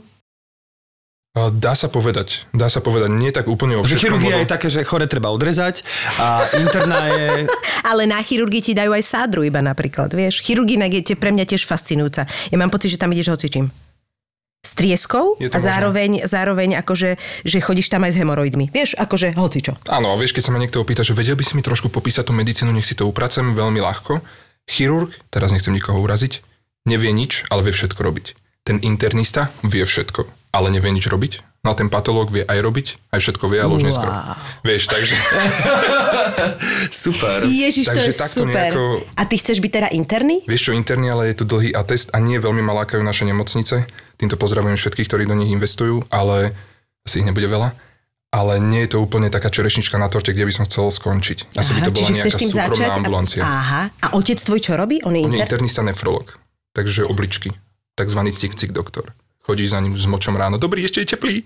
[1.54, 4.67] Dá sa povedať, dá sa povedať, nie tak úplne o všetkom, chirurgia lebo je také,
[4.71, 5.84] že chore treba odrezať
[6.17, 7.28] a interná je...
[7.91, 10.39] Ale na chirurgii ti dajú aj sádru iba napríklad, vieš.
[10.39, 12.28] Chirurgina je pre mňa tiež fascinujúca.
[12.52, 13.67] Ja mám pocit, že tam ideš hocičím.
[14.63, 15.60] S trieskou a možné.
[15.63, 17.15] zároveň, zároveň akože,
[17.47, 18.67] že chodíš tam aj s hemoroidmi.
[18.73, 19.80] Vieš, akože hocičo.
[19.88, 22.28] Áno, a vieš, keď sa ma niekto opýta, že vedel by si mi trošku popísať
[22.28, 24.19] tú medicínu, nech si to upracujem veľmi ľahko.
[24.67, 26.43] Chirurg, teraz nechcem nikoho uraziť,
[26.84, 28.36] nevie nič, ale vie všetko robiť.
[28.67, 31.46] Ten internista vie všetko, ale nevie nič robiť.
[31.62, 34.13] No a ten patológ vie aj robiť, aj všetko vie, ale už neskoro.
[34.62, 35.15] Vieš, takže...
[37.04, 37.43] Super.
[37.43, 38.56] Ježiš, to Takže je takto super.
[38.72, 40.41] nejako- A ty chceš byť teda interný?
[40.46, 43.84] Vieš čo, interný, ale je tu dlhý atest a nie veľmi ma lákajú naše nemocnice.
[44.15, 46.56] Týmto pozdravujem všetkých, ktorí do nich investujú, ale
[47.04, 47.74] asi ich nebude veľa.
[48.28, 51.56] Ale nie je to úplne taká čerešnička na torte, kde by som chcel skončiť.
[51.56, 52.91] Asi by to bola nejaká súkromná začať?
[52.91, 53.41] A- ambulancia.
[53.41, 53.82] Aha.
[54.04, 55.00] A otec tvoj čo robí?
[55.04, 55.48] On je On je inter...
[55.48, 56.36] internista nefrolog,
[56.72, 57.56] takže obličky.
[57.96, 59.15] Takzvaný cik-cik doktor.
[59.47, 60.57] Chodíš za ním s močom ráno.
[60.57, 61.39] Dobrý, ešte je teplý.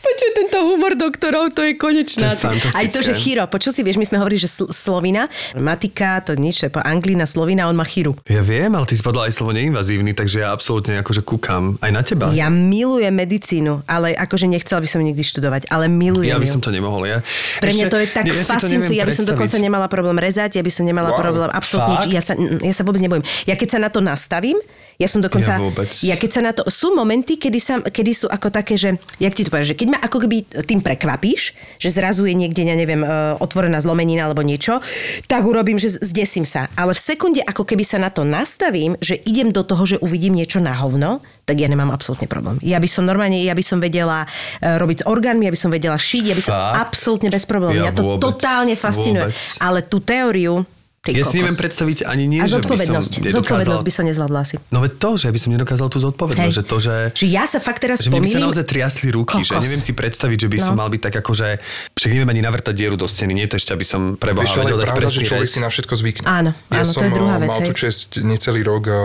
[0.00, 2.34] Počuj, tento humor doktorov, to je konečná.
[2.36, 2.58] To je.
[2.70, 6.32] Aj to, že Chiro, počul si, vieš, my sme hovorili, že sl- Slovina, matika, to
[6.32, 8.14] nič, po Anglina, Slovina, on má Chiru.
[8.24, 11.90] Ja viem, ale ty si povedal aj slovo neinvazívny, takže ja absolútne akože kúkam aj
[11.90, 12.30] na teba.
[12.30, 16.60] Ja milujem medicínu, ale akože nechcela by som nikdy študovať, ale milujem Ja by som
[16.60, 17.02] to nemohol.
[17.02, 17.18] Ja,
[17.58, 18.94] Pre mňa to je tak ja fascinujúce.
[18.94, 21.18] Ja by som dokonca nemala problém rezať, ja by som nemala Wow.
[21.18, 22.06] problém absolútne.
[22.06, 23.24] Ja sa, ja sa vôbec nebojím.
[23.42, 24.54] Ja keď sa na to nastavím,
[25.00, 25.56] ja som dokonca...
[25.56, 25.88] Ja vôbec.
[26.04, 26.68] ja keď sa na to...
[26.68, 29.00] Sú momenty, kedy, sa, kedy sú ako také, že...
[29.16, 32.68] Jak ti to povedať, že keď ma ako keby tým prekvapíš, že zrazu je niekde,
[32.68, 33.08] ja neviem, e,
[33.40, 34.84] otvorená zlomenina alebo niečo,
[35.24, 36.68] tak urobím, že zdesím sa.
[36.76, 40.36] Ale v sekunde, ako keby sa na to nastavím, že idem do toho, že uvidím
[40.36, 42.60] niečo na hovno, tak ja nemám absolútne problém.
[42.60, 44.28] Ja by som normálne, ja by som vedela
[44.60, 46.76] e, robiť s orgánmi, ja by som vedela šiť, ja by som Fakt?
[46.76, 47.80] absolútne bez problémov.
[47.80, 49.32] Ja Mňa to vôbec, totálne fascinuje.
[49.32, 49.64] vôbec.
[49.64, 50.60] Ale tú teóriu,
[51.00, 51.36] ty Ja si kokos.
[51.38, 53.12] neviem predstaviť ani nie, A že by som zodpovednosť.
[53.16, 53.34] nedokázal...
[53.34, 54.54] Zodpovednosť by som nezvládla asi.
[54.68, 56.54] No veď to, že by som nedokázal tú zodpovednosť, Hej.
[56.54, 56.94] že to, že...
[57.14, 59.64] Že ja sa fakt teraz Že mi by sa naozaj triasli ruky, že Kokos.
[59.64, 60.78] neviem si predstaviť, že by som No.
[60.78, 61.48] mal byť tak ako, že
[61.90, 64.76] však neviem ani navrtať dieru do steny, nie to ešte, aby som preboha ale vedel
[64.76, 66.24] dať pravda, že človek si na všetko zvykne.
[66.26, 68.98] Áno, ja áno, to som je druhá eh, vec, mal tú čest necelý rok eh,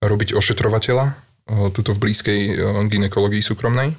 [0.00, 1.14] robiť ošetrovateľa, eh,
[1.70, 2.40] tuto v blízkej
[2.86, 3.94] ginekológii súkromnej.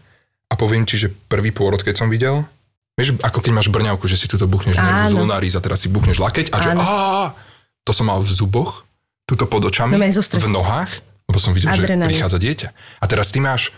[0.45, 2.43] A poviem ti, že prvý pôrod, keď som videl,
[2.93, 6.17] vieš, ako keď máš brňavku, že si tuto buchneš nervus lunaris a teraz si buchneš
[6.17, 7.33] lakeť a že á,
[7.81, 8.83] to som mal v zuboch,
[9.25, 10.91] tuto pod očami, No, v nohách,
[11.25, 12.11] lebo som videl, že Adrenalín.
[12.11, 12.67] prichádza dieťa.
[12.99, 13.71] A teraz ty máš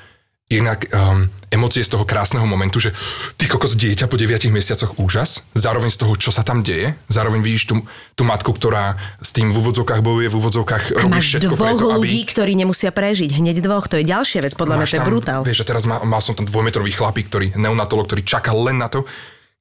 [0.51, 2.91] jednak um, emócie z toho krásneho momentu, že
[3.37, 7.41] ty kokos dieťa po 9 mesiacoch úžas, zároveň z toho, čo sa tam deje, zároveň
[7.41, 7.75] vidíš tú,
[8.17, 11.77] tú matku, ktorá s tým v úvodzovkách bojuje, v úvodzovkách A robí máš všetko dvoch
[11.77, 12.05] preto, aby...
[12.05, 13.29] ľudí, ktorí nemusia prežiť.
[13.33, 14.53] Hneď dvoch, to je ďalšia vec.
[14.57, 15.41] Podľa mňa to je brutál.
[15.45, 18.89] Vieš, že teraz mal, mal som tam dvojmetrový chlapík, ktorý, neonatolog, ktorý čaká len na
[18.89, 19.05] to,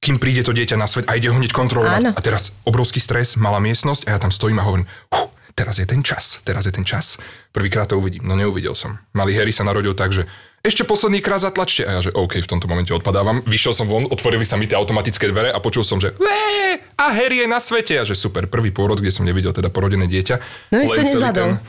[0.03, 2.01] kým príde to dieťa na svet a ide ho hneď kontrolovať.
[2.03, 2.11] Áno.
[2.11, 4.83] A teraz obrovský stres, malá miestnosť a ja tam stojím a hovorím,
[5.15, 7.21] "Hú, teraz je ten čas, teraz je ten čas.
[7.55, 8.99] Prvýkrát to uvidím, no neuvidel som.
[9.15, 10.27] Malý Harry sa narodil tak, že
[10.63, 11.83] ešte posledný krát zatlačte.
[11.83, 13.43] A ja, že OK, v tomto momente odpadávam.
[13.43, 17.11] Vyšiel som von, otvorili sa mi tie automatické dvere a počul som, že "Lé, a
[17.11, 17.99] Harry je na svete.
[17.99, 20.35] A že super, prvý pôrod, kde som nevidel teda porodené dieťa.
[20.71, 21.59] No, ste nezvládol.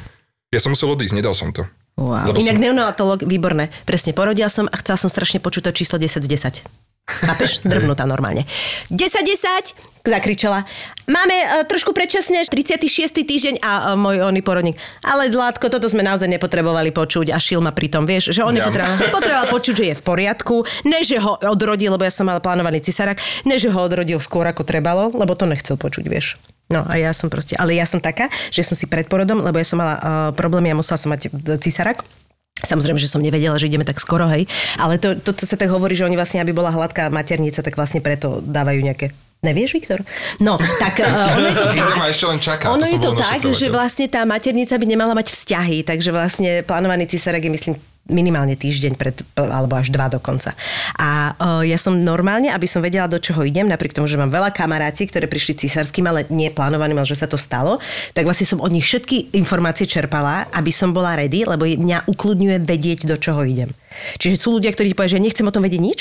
[0.54, 1.66] Ja som musel odísť, nedal som to.
[1.98, 2.30] Wow.
[2.30, 3.70] Lebo Inak som- neonatolog, výborné.
[3.83, 6.62] Presne, porodila som a chcela som strašne počuť to číslo 10 z 10.
[7.05, 7.61] Chápeš?
[7.69, 8.49] Drbnutá normálne.
[8.88, 10.64] 10, 10, zakričala.
[11.05, 13.12] Máme uh, trošku predčasne 36.
[13.12, 14.81] týždeň a uh, môj oný porodník.
[15.05, 18.57] Ale Zlátko, toto sme naozaj nepotrebovali počuť a šil ma pri tom, vieš, že on
[18.57, 18.64] Ja.
[18.64, 20.57] nepotreboval, potreboval počuť, že je v poriadku,
[20.88, 24.49] ne, že ho odrodil, lebo ja som mal plánovaný cisarak, ne, že ho odrodil skôr
[24.49, 26.40] ako trebalo, lebo to nechcel počuť, vieš.
[26.73, 29.61] No a ja som proste, ale ja som taká, že som si pred porodom, lebo
[29.61, 31.29] ja som mala uh, problémy a musela som mať
[31.61, 32.01] cisarak.
[32.64, 34.48] Samozrejme, že som nevedela, že ideme tak skoro, hej.
[34.81, 37.79] Ale to, to, to sa tak hovorí, že oni vlastne, aby bola hladká maternica, tak
[37.79, 39.12] vlastne preto dávajú nejaké
[39.44, 40.00] Nevieš, Viktor?
[40.40, 42.09] No, tak uh, ono je to tak.
[42.09, 42.64] ešte len čaká.
[42.72, 46.64] Ono to je to tak, že vlastne tá maternica by nemala mať vzťahy, takže vlastne
[46.64, 47.74] plánovaný císarek je myslím
[48.09, 50.53] minimálne týždeň pred, alebo až dva dokonca.
[51.01, 54.29] A uh, ja som normálne, aby som vedela, do čoho idem, napriek tomu, že mám
[54.29, 57.81] veľa kamaráti, ktoré prišli císarským, ale nie plánovaným, ale že sa to stalo,
[58.12, 62.57] tak vlastne som od nich všetky informácie čerpala, aby som bola ready, lebo mňa ukludňuje
[62.64, 63.73] vedieť, do čoho idem.
[64.18, 66.00] Čiže sú ľudia, ktorí povedia, že nechcem o tom vedieť nič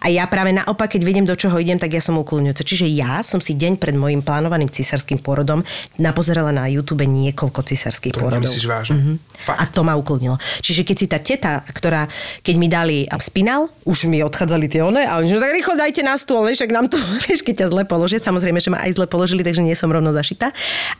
[0.00, 2.62] a ja práve naopak, keď vediem, do čoho idem, tak ja som ukludňujúca.
[2.62, 5.66] Čiže ja som si deň pred môjim plánovaným císarským pôrodom
[5.98, 8.46] napozerala na YouTube niekoľko císarských To pôrodov.
[8.46, 8.94] nemyslíš vážne?
[8.98, 9.12] Mhm.
[9.42, 9.58] Fakt?
[9.58, 10.38] A to ma ukludnilo.
[10.62, 12.06] Čiže keď si tá teta, ktorá,
[12.46, 15.74] keď mi dali spinal, už mi odchádzali tie one a oni, že no tak rýchlo
[15.78, 18.82] dajte na stôl, vieš, ak nám to, vieš, keď ťa zle položia, samozrejme, že ma
[18.82, 20.50] aj zle položili, takže nie som rovno zašita.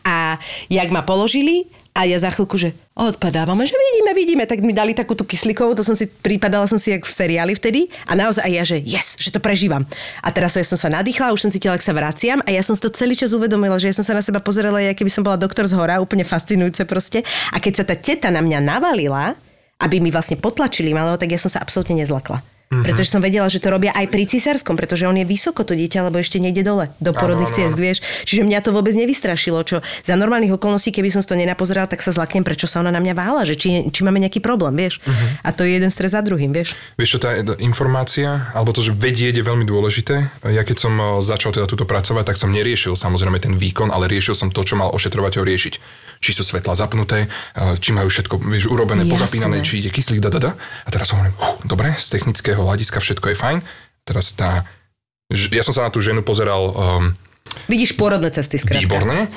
[0.03, 4.73] A jak ma položili, a ja za chvíľku, že odpadávam, že vidíme, vidíme, tak mi
[4.73, 8.17] dali takú tú kyslíkovú, to som si, prípadala som si jak v seriáli vtedy a
[8.17, 9.85] naozaj ja, že yes, že to prežívam.
[10.25, 12.73] A teraz ja som sa nadýchla, už som cítila, ak sa vraciam a ja som
[12.73, 15.21] si to celý čas uvedomila, že ja som sa na seba pozerala, ako keby som
[15.21, 17.21] bola doktor z hora, úplne fascinujúce proste.
[17.53, 19.37] A keď sa tá teta na mňa navalila,
[19.77, 22.41] aby mi vlastne potlačili malého, tak ja som sa absolútne nezlakla.
[22.73, 22.85] Mm-hmm.
[22.89, 26.09] Pretože som vedela, že to robia aj pri cisárskom, pretože on je vysoko to dieťa,
[26.09, 28.01] lebo ešte nejde dole do porodných ciest, vieš.
[28.25, 32.09] Čiže mňa to vôbec nevystrašilo, čo za normálnych okolností, keby som to nenapozeral, tak sa
[32.09, 34.99] zlaknem, prečo sa ona na mňa vála, že či, či máme nejaký problém, vieš.
[35.05, 35.45] Mhm.
[35.45, 36.73] A to je jeden stres za druhým, vieš.
[36.97, 40.33] Vieš čo, tá informácia, alebo to, že vedieť je veľmi dôležité.
[40.49, 44.09] Ja keď som eh, začal teda túto pracovať, tak som neriešil samozrejme ten výkon, ale
[44.09, 45.73] riešil som to, čo mal ošetrovateľ riešiť.
[46.23, 49.11] Či sú svetla zapnuté, eh, či majú všetko vieš, urobené, Jasné.
[49.11, 50.51] pozapínané, či ide kyslík, da, da, da.
[50.55, 53.59] A teraz hovorím, huh, dobre, z technického hľadiska všetko je fajn.
[54.07, 54.63] Teraz tá...
[55.33, 57.03] Ja som sa na tú ženu pozeral um,
[57.67, 58.79] Vidíš pôrodné cesty, skrátka.
[58.79, 59.27] výborné.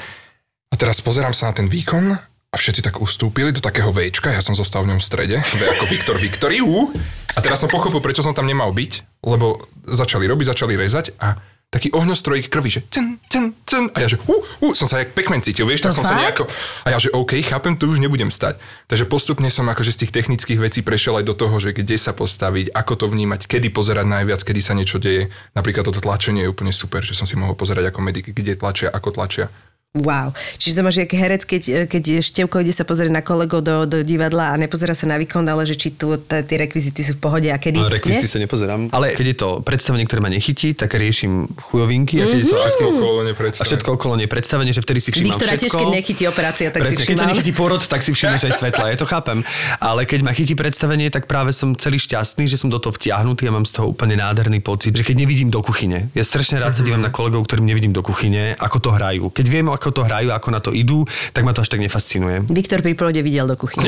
[0.71, 2.15] A teraz pozerám sa na ten výkon
[2.51, 5.63] a všetci tak ustúpili do takého Včka, ja som zostal v ňom v strede, V
[5.77, 6.91] ako Viktor Viktoriu.
[7.37, 11.37] A teraz som pochopil, prečo som tam nemal byť, lebo začali robiť, začali rezať a
[11.67, 13.91] taký ohňostrojík krvi, že cen, cen, cen.
[13.93, 16.23] A ja že, uh, uh, som sa jak pekmen cítil, vieš, tak som sa fakt?
[16.23, 16.45] nejako...
[16.87, 18.63] A ja že, OK, chápem, tu už nebudem stať.
[18.87, 22.15] Takže postupne som akože z tých technických vecí prešiel aj do toho, že kde sa
[22.15, 25.29] postaviť, ako to vnímať, kedy pozerať najviac, kedy sa niečo deje.
[25.59, 28.89] Napríklad toto tlačenie je úplne super, že som si mohol pozerať ako medic, kde tlačia,
[28.89, 29.51] ako tlačia.
[29.97, 30.37] Wow.
[30.55, 33.99] Čiže to máš jak herec, keď, keď Števko ide sa pozrieť na kolegov do, do
[34.03, 37.21] divadla a nepozerá sa na výkon, ale že či tu t- tie rekvizity sú v
[37.23, 37.81] pohode a kedy...
[37.81, 38.93] Rekvizity sa nepozerám.
[38.93, 42.21] Ale keď je to predstavenie, ktoré ma nechytí, tak riešim chujovinky.
[42.21, 42.61] A keď je to Mhm.
[42.61, 43.69] asi Všetko okolo a nepredstavujem.
[43.73, 45.65] všetko okolo nie predstavenie, že vtedy si všímam Viktora všetko.
[45.65, 48.55] tiež, keď nechytí operácia, tak Presne, si keď ťa nechytí porod, tak si všimneš aj
[48.55, 49.39] svetla, ja to chápem.
[49.81, 53.49] Ale keď ma chytí predstavenie, tak práve som celý šťastný, že som do toho vtiahnutý
[53.49, 56.13] a mám z toho úplne nádherný pocit, že keď nevidím do kuchyne.
[56.13, 59.25] Ja strašne rád sa dívam na kolegov, ktorým nevidím do kuchyne, ako to hrajú.
[59.31, 61.05] Keď viem, ako to hrajú, ako na to idú,
[61.37, 62.49] tak ma to až tak nefascinuje.
[62.49, 63.87] Viktor pri porode videl do kuchyne.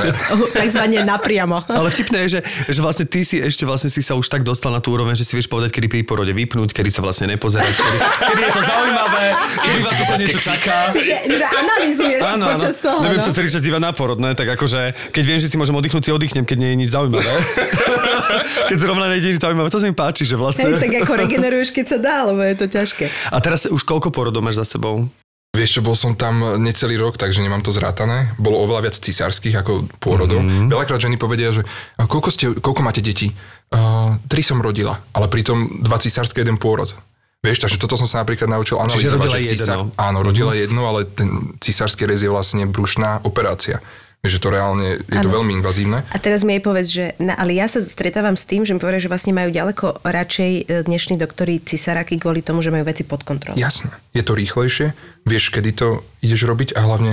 [0.60, 1.68] Takzvané napriamo.
[1.68, 2.40] Ale vtipné je, že,
[2.72, 5.28] že vlastne ty si ešte vlastne si sa už tak dostal na tú úroveň, že
[5.28, 8.62] si vieš povedať, kedy pri porode vypnúť, kedy sa vlastne nepozerať, kedy, kedy je to
[8.64, 9.24] zaujímavé,
[9.60, 10.76] kedy vlastne sa niečo čaká.
[10.96, 12.56] že, že analýzuješ Áno, áno.
[12.56, 12.98] počas toho.
[13.04, 13.26] Neviem no?
[13.26, 16.12] sa celý čas dívať na porodné, tak akože, keď viem, že si môžem oddychnúť, si
[16.14, 17.32] oddychnem, keď nie je nič zaujímavé.
[18.70, 20.72] keď zrovna nejde nič zaujímavé, to sa mi páči, že vlastne...
[20.72, 23.04] Hej, tak ako regeneruješ, keď sa dá, lebo je to ťažké.
[23.34, 25.08] A teraz už koľko porodov máš za sebou?
[25.48, 28.36] Vieš čo, bol som tam necelý rok, takže nemám to zrátané.
[28.36, 30.44] Bolo oveľa viac cisárskych ako pôrodov.
[30.44, 30.46] Mhm.
[30.46, 30.68] Mm-hmm.
[30.68, 31.64] Veľakrát ženy povedia, že
[31.96, 33.32] koľko, ste, koľko máte detí?
[33.68, 36.92] Uh, tri som rodila, ale pritom dva cisárske, jeden pôrod.
[37.38, 39.30] Vieš, takže toto som sa napríklad naučil analyzovať.
[39.30, 39.94] rodila že cisár, jedno.
[39.94, 40.64] Áno, rodila mm-hmm.
[40.68, 41.28] jedno, ale ten
[41.62, 43.78] cisársky rez je vlastne brušná operácia.
[44.18, 45.40] Že to reálne je to Áno.
[45.40, 46.02] veľmi invazívne.
[46.10, 48.82] A teraz mi aj povedz, že, na, ale ja sa stretávam s tým, že mi
[48.82, 53.06] povedia, že vlastne majú ďaleko radšej e, dnešní doktori cisáraky kvôli tomu, že majú veci
[53.06, 53.54] pod kontrolou.
[53.54, 53.94] Jasné.
[54.18, 54.90] Je to rýchlejšie,
[55.22, 57.12] vieš, kedy to ideš robiť a hlavne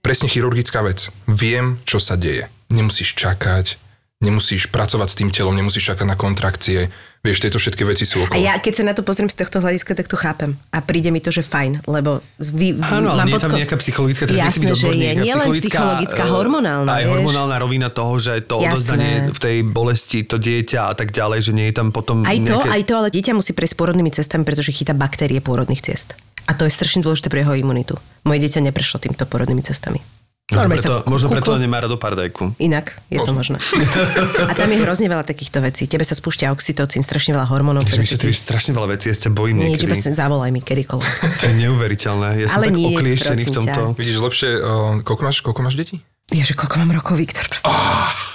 [0.00, 1.12] presne chirurgická vec.
[1.28, 2.48] Viem, čo sa deje.
[2.72, 3.76] Nemusíš čakať,
[4.16, 6.88] nemusíš pracovať s tým telom, nemusíš čakať na kontrakcie.
[7.20, 8.38] Vieš, tieto všetky veci sú A okolo.
[8.38, 10.54] ja, keď sa na to pozriem z tohto hľadiska, tak to chápem.
[10.70, 14.30] A príde mi to, že fajn, lebo vy, Áno, ale nie je tam nejaká psychologická,
[14.30, 15.08] teraz Jasné, byť že je.
[15.10, 17.12] a Nie len psychologická, eh, hormonálna, Aj vieš.
[17.18, 18.70] hormonálna rovina toho, že to Jasné.
[18.70, 22.38] odozdanie v tej bolesti, to dieťa a tak ďalej, že nie je tam potom Aj
[22.38, 22.68] to, nejaké...
[22.72, 26.14] aj to, ale dieťa musí prejsť pôrodnými cestami, pretože chytá baktérie pôrodných ciest.
[26.46, 27.98] A to je strašne dôležité pre jeho imunitu.
[28.22, 29.98] Moje dieťa neprešlo týmto pôrodnými cestami.
[30.46, 32.54] Možno Normálne preto, sa možno preto nemá rado pardajku.
[32.62, 33.58] Inak je to možné.
[34.50, 35.90] A tam je hrozne veľa takýchto vecí.
[35.90, 37.82] Tebe sa spúšťa oxytocín, strašne veľa hormónov.
[37.90, 38.30] Si sa ty...
[38.30, 40.06] strašne veľa vecí, ja sa bojím Nie, že niekedy.
[40.06, 41.14] sa zavolaj mi kedykoľvek.
[41.42, 42.28] To je neuveriteľné.
[42.38, 43.80] Ja som Ale tak nie, oklieštený v tomto.
[43.90, 43.98] ťa.
[43.98, 45.98] Vidíš, lepšie, uh, koľko, máš, koľko máš detí?
[46.30, 47.70] Ja, že koľko mám rokov, Viktor, prosím.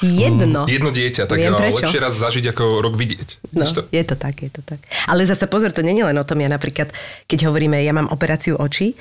[0.03, 0.67] Jedno.
[0.67, 1.83] Jedno dieťa, tak Viem prečo.
[1.83, 3.55] lepšie raz zažiť, ako rok vidieť.
[3.55, 3.87] No, to?
[3.87, 4.79] je to tak, je to tak.
[5.11, 6.39] Ale zase pozor, to nie je len o tom.
[6.39, 6.91] Ja napríklad,
[7.27, 8.95] keď hovoríme, ja mám operáciu očí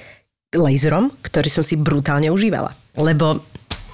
[0.54, 2.74] laserom, ktorý som si brutálne užívala.
[2.98, 3.38] Lebo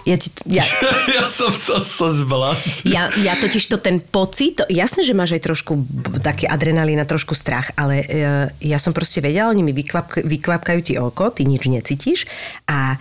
[0.06, 0.62] ja, ti, ja,
[1.18, 2.86] ja som sa so zblast.
[2.86, 7.02] ja, ja totiž to ten pocit, to, jasné, že máš aj trošku b- taký adrenalín
[7.02, 8.06] a trošku strach, ale e,
[8.62, 12.30] ja som proste vedela, oni mi vykvapk, vykvapkajú ti oko, ty nič necítiš
[12.70, 12.96] a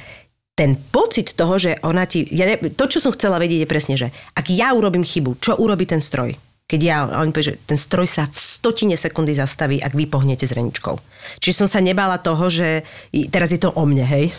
[0.55, 2.25] ten pocit toho, že ona ti...
[2.31, 5.53] Ja, ne- to, čo som chcela vedieť, je presne, že ak ja urobím chybu, čo
[5.61, 6.33] urobí ten stroj?
[6.65, 10.09] Keď ja, a on povie, že ten stroj sa v stotine sekundy zastaví, ak vy
[10.09, 10.97] pohnete zreničkou.
[11.37, 12.81] Čiže som sa nebala toho, že
[13.29, 14.33] teraz je to o mne, hej?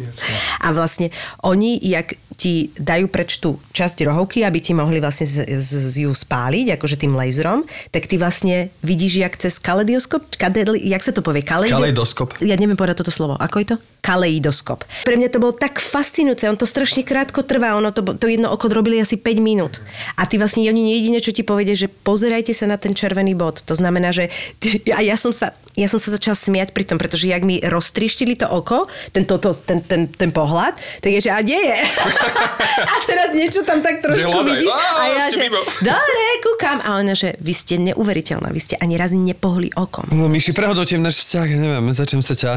[0.64, 1.12] a vlastne
[1.44, 5.96] oni, jak ti dajú preč tú časť rohovky, aby ti mohli vlastne z, z, z
[6.04, 11.16] ju spáliť, akože tým laserom, tak ty vlastne vidíš, jak cez kaledioskop, kadeli, jak sa
[11.16, 11.40] to povie?
[11.40, 11.80] Kaleido...
[11.80, 12.36] Kaleidoskop.
[12.44, 13.34] Ja neviem povedať toto slovo.
[13.40, 13.76] Ako je to?
[14.04, 14.84] Kaleidoskop.
[15.02, 18.52] Pre mňa to bolo tak fascinujúce, on to strašne krátko trvá, ono to, to jedno
[18.52, 19.80] oko robili asi 5 minút.
[20.20, 23.64] A ty vlastne, oni jediné, čo ti povedia, že pozerajte sa na ten červený bod.
[23.66, 26.96] To znamená, že ty, a ja som sa, ja som sa začala smiať pri tom,
[26.96, 31.26] pretože jak mi roztrieštili to oko, ten, to, to, ten, ten, ten pohľad, tak je,
[31.26, 31.78] že a nie je.
[32.92, 34.58] a teraz niečo tam tak trošku hľadaj.
[34.58, 34.74] vidíš.
[34.74, 35.48] A ja, ste že
[35.82, 36.78] dobre, kúkam.
[36.82, 40.08] A ona, že vy ste neuveriteľná, vy ste ani raz nepohli okom.
[40.12, 42.50] No, Myši, prehodnotím náš vzťah, ja neviem, začnem sa ťa...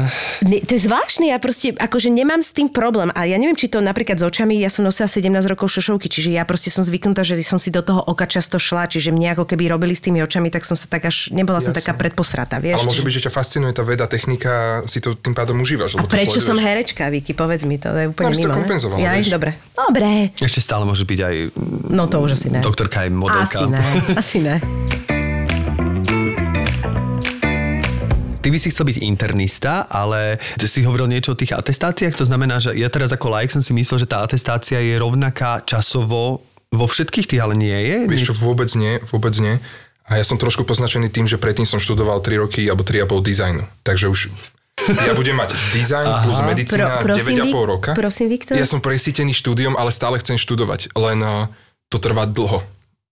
[0.46, 3.12] Ne, to je zvláštne, ja proste akože nemám s tým problém.
[3.14, 6.34] A ja neviem, či to napríklad s očami, ja som nosila 17 rokov šošovky, čiže
[6.34, 9.44] ja proste som zvyknutá, že som si do toho oka často šla, čiže mne ako
[9.46, 12.82] keby robili s tými očami, tak som sa tak až, nebola som taká predposrata, vieš.
[12.82, 16.00] Ale môže byť, že ťa fascinuje tá veda, technika, si to tým pádom užívaš.
[16.00, 19.59] A prečo som herečka, Vicky, povedz mi to, to je úplne to mimo, Ja, dobre.
[19.72, 20.34] Dobre.
[20.36, 21.36] Ešte stále môžeš byť aj
[21.90, 22.60] No to už asi ne.
[22.60, 23.58] doktorka, aj modelka.
[23.58, 23.82] Asi ne,
[24.20, 24.56] asi ne.
[28.40, 32.24] Ty by si chcel byť internista, ale ty si hovoril niečo o tých atestáciách, to
[32.24, 36.40] znamená, že ja teraz ako laik som si myslel, že tá atestácia je rovnaká časovo
[36.72, 37.96] vo všetkých tých, ale nie je.
[38.08, 39.60] Vieš čo, vôbec nie, vôbec nie.
[40.08, 43.62] A ja som trošku poznačený tým, že predtým som študoval 3 roky alebo 3,5 dizajnu.
[43.84, 44.20] Takže už
[44.88, 47.90] ja budem mať dizajn plus medicína Pro- prosím, 9,5 Vik- roka.
[47.92, 48.54] prosím, Viktor.
[48.56, 51.46] Ja som presítený štúdiom, ale stále chcem študovať, len uh,
[51.88, 52.62] to trvá dlho.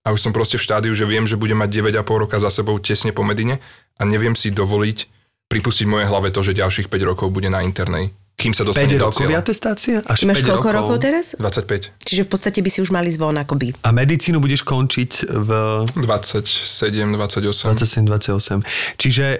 [0.03, 2.81] a už som proste v štádiu, že viem, že budem mať 9,5 roka za sebou
[2.81, 3.61] tesne po Medine
[4.01, 5.05] a neviem si dovoliť
[5.49, 8.71] pripustiť v mojej hlave to, že ďalších 5 rokov bude na internej, kým sa 5
[8.71, 9.43] dostane do rokov cieľa.
[9.43, 9.97] atestácia?
[10.07, 11.35] Až Máš 5 koľko rokov teraz?
[11.43, 11.91] 25.
[12.07, 13.75] Čiže v podstate by si už mali zvon akoby.
[13.83, 15.51] A medicínu budeš končiť v
[15.99, 17.75] 27, 28.
[17.75, 18.63] 27-28.
[18.95, 19.39] Čiže e,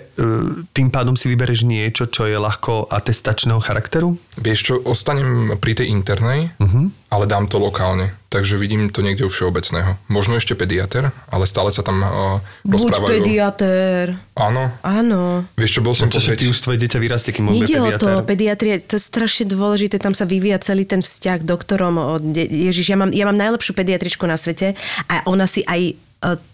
[0.75, 4.19] tým pádom si vybereš niečo, čo je ľahko atestačného charakteru?
[4.43, 6.91] Vieš čo, ostanem pri tej internej, uh-huh.
[7.09, 8.13] Ale dám to lokálne.
[8.29, 9.97] Takže vidím to niekde u všeobecného.
[10.13, 13.09] Možno ešte pediater, ale stále sa tam uh, Buď rozprávajú.
[13.09, 14.21] pediatér.
[14.37, 14.69] Áno.
[14.85, 15.49] Áno.
[15.57, 16.41] Vieš čo, bol som Čo, že pozrieť...
[16.45, 20.13] ty už tvoje dieťa vyrastie, kým bude o to, pediatria, to je strašne dôležité, tam
[20.13, 21.97] sa vyvíja celý ten vzťah doktorom.
[21.97, 24.77] O, de- Ježiš, ja mám, ja mám najlepšiu pediatričku na svete
[25.09, 25.97] a ona si aj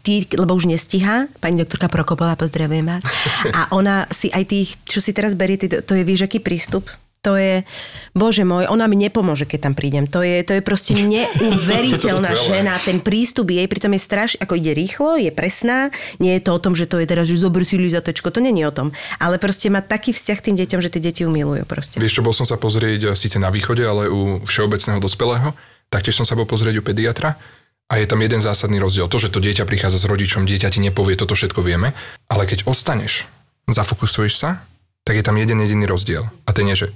[0.04, 3.00] tí, lebo už nestíha, pani doktorka Prokopová, pozdravujem vás,
[3.48, 6.84] a ona si aj tých, čo si teraz berie, to je, vieš, aký prístup?
[7.24, 7.64] To je,
[8.12, 10.04] bože môj, ona mi nepomôže, keď tam prídem.
[10.12, 12.76] To je, to je proste neuveriteľná žena.
[12.84, 15.88] Ten prístup jej pritom je straš, ako ide rýchlo, je presná.
[16.20, 18.62] Nie je to o tom, že to je teraz, že zober si lizatečko, to není
[18.68, 18.92] o tom.
[19.16, 21.96] Ale proste má taký vzťah k tým deťom, že tie deti umilujú proste.
[21.96, 25.56] Vieš čo, bol som sa pozrieť e, síce na východe, ale u všeobecného dospelého.
[25.88, 27.40] Taktiež som sa bol pozrieť u pediatra.
[27.84, 29.12] A je tam jeden zásadný rozdiel.
[29.12, 31.92] To, že to dieťa prichádza s rodičom, dieťa ti nepovie, toto všetko vieme.
[32.32, 33.28] Ale keď ostaneš,
[33.68, 34.64] zafokusuješ sa,
[35.04, 36.24] tak je tam jeden jediný rozdiel.
[36.48, 36.88] A ten je, že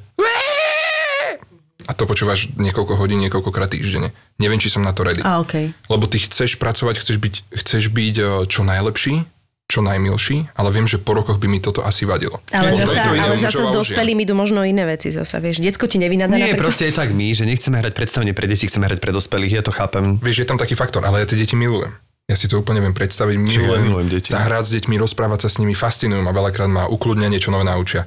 [1.88, 4.12] a to počúvaš niekoľko hodín, niekoľkokrát týždenne.
[4.36, 5.24] Neviem, či som na to ready.
[5.24, 5.72] A okej.
[5.88, 9.24] Lebo ty chceš pracovať, chceš byť, chceš byť eh, čo najlepší,
[9.68, 12.40] čo najmilší, ale viem, že po rokoch by mi toto asi vadilo.
[12.52, 13.04] Ale Možno zasa,
[13.36, 15.60] zasa mužov s dospelými idú možno iné veci zasa, vieš.
[15.60, 16.64] Decko ti nevynadá Nie, napríklad.
[16.72, 19.62] proste je tak my, že nechceme hrať predstavenie pre deti, chceme hrať pre dospelých, ja
[19.64, 20.16] to chápem.
[20.20, 21.92] Vieš, je tam taký faktor, ale ja tie deti milujem.
[22.28, 23.40] Ja si to úplne viem predstaviť.
[23.40, 24.28] Milujem, milujem deti.
[24.28, 27.64] sa hrať s deťmi, rozprávať sa s nimi, fascinujú ma, veľakrát ma ukludňa, niečo nové
[27.64, 28.04] naučia.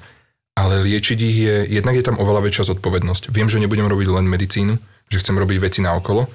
[0.54, 3.34] Ale liečiť ich je, jednak je tam oveľa väčšia zodpovednosť.
[3.34, 4.78] Viem, že nebudem robiť len medicínu,
[5.10, 6.30] že chcem robiť veci na okolo.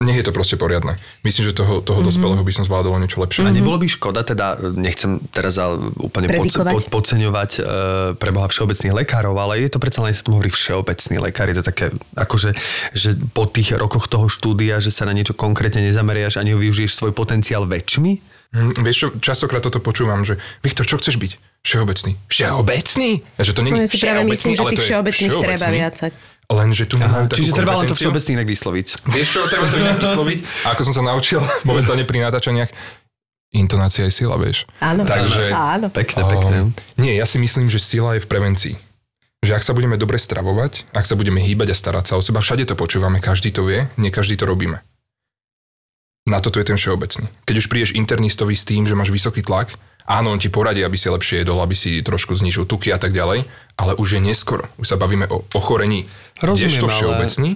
[0.00, 0.96] Nech je to proste poriadne.
[1.28, 2.08] Myslím, že toho, toho mm-hmm.
[2.08, 3.44] dospelého by som zvládol niečo lepšie.
[3.44, 5.60] A nebolo by škoda, teda nechcem teraz
[6.00, 6.72] úplne pod, Predikovať.
[6.72, 7.60] pod, podceňovať e,
[8.16, 11.52] pre Boha všeobecných lekárov, ale je to predsa len sa tomu hovorí všeobecný lekár.
[11.52, 12.56] Je to také, akože,
[12.96, 17.12] že po tých rokoch toho štúdia, že sa na niečo konkrétne nezameriaš ani využiješ svoj
[17.12, 18.40] potenciál väčšmi.
[18.56, 21.60] Hm, vieš čo, častokrát toto počúvam, že Viktor, čo chceš byť?
[21.60, 22.16] Všeobecný.
[22.24, 23.10] Všeobecný?
[23.36, 25.66] A že to nie No je ja si práve myslím, že tých je všeobecných treba
[25.68, 26.12] viacať.
[26.50, 28.86] Len, že tu nemajú takú Čiže treba len to všeobecný inak vysloviť.
[29.06, 30.38] Vieš čo, treba to inak vysloviť.
[30.66, 32.70] A ako som sa naučil momentálne pri natáčaniach,
[33.54, 34.66] intonácia je sila, vieš.
[34.82, 35.86] Áno, Takže- áno.
[35.94, 36.56] Pekne, pekne.
[36.66, 38.74] Um, nie, ja si myslím, že sila je v prevencii.
[39.40, 42.44] Že ak sa budeme dobre stravovať, ak sa budeme hýbať a starať sa o seba,
[42.44, 44.84] všade to počúvame, každý to vie, nie každý to robíme.
[46.30, 47.26] Na toto je ten všeobecný.
[47.42, 49.74] Keď už prídeš internistovi s tým, že máš vysoký tlak,
[50.06, 53.10] áno, on ti poradí, aby si lepšie jedol, aby si trošku znižil tuky a tak
[53.10, 54.70] ďalej, ale už je neskoro.
[54.78, 56.06] Už sa bavíme o ochorení.
[56.38, 57.50] Rozumiem, Kdežto ale- všeobecný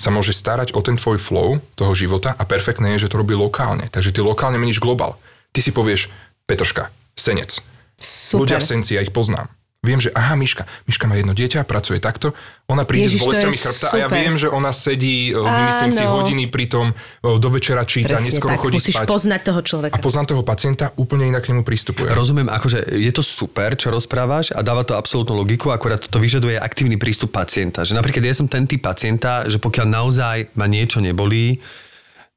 [0.00, 3.34] sa môže starať o ten tvoj flow toho života a perfektné je, že to robí
[3.36, 3.90] lokálne.
[3.90, 5.18] Takže ty lokálne meníš globál.
[5.50, 6.08] Ty si povieš,
[6.46, 6.88] Petrška,
[7.18, 7.60] senec,
[8.00, 8.48] Super.
[8.48, 9.52] Ľudia v senci, ja ich poznám.
[9.80, 12.36] Viem, že aha, Miška, Miška má jedno dieťa, pracuje takto,
[12.68, 14.20] ona príde Ježiš, s bolestiami chrbta a ja super.
[14.20, 16.20] viem, že ona sedí, e, vymyslím si Áno.
[16.20, 19.08] hodiny pri tom, e, do večera číta, Presne neskoro tak, chodí musíš spať.
[19.08, 19.94] poznať toho človeka.
[19.96, 22.12] A poznám toho pacienta, úplne inak k nemu pristupujem.
[22.12, 26.60] Rozumiem, akože je to super, čo rozprávaš a dáva to absolútnu logiku, akurát to vyžaduje
[26.60, 27.80] aktívny prístup pacienta.
[27.80, 31.56] Že napríklad ja som ten typ pacienta, že pokiaľ naozaj ma niečo nebolí,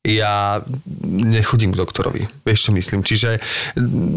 [0.03, 0.59] ja
[1.07, 2.27] nechodím k doktorovi.
[2.43, 3.07] Vieš, čo myslím?
[3.07, 3.39] Čiže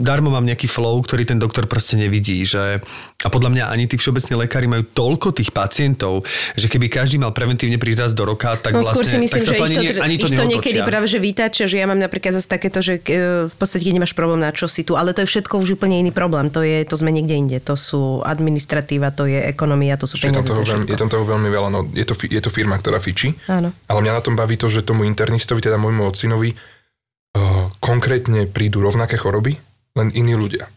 [0.02, 2.42] darmo mám nejaký flow, ktorý ten doktor proste nevidí.
[2.42, 2.82] Že...
[3.22, 6.26] A podľa mňa ani tí všeobecní lekári majú toľko tých pacientov,
[6.58, 9.38] že keby každý mal preventívne prísť raz do roka, tak No vlastne skôr si myslím,
[9.38, 11.18] tak sa že to ich ani, to, ne- ani to, ich to niekedy práve že
[11.22, 14.66] vytáča, že ja mám napríklad zase takéto, že e, v podstate nemáš problém na čo
[14.66, 16.50] si tu, ale to je všetko už úplne iný problém.
[16.50, 17.58] To, je, to sme niekde inde.
[17.62, 20.86] To sú administratíva, to je ekonomia, to sú Je tam, peniaze, toho to je veľmi,
[20.90, 23.38] je tam toho veľmi veľa, no je to, je to firma, ktorá fičí.
[23.46, 23.70] Áno.
[23.86, 28.82] Ale mňa na tom baví to, že tomu internistovi, teda môjmu otcinovi, uh, konkrétne prídu
[28.82, 29.56] rovnaké choroby,
[29.96, 30.68] len iní ľudia.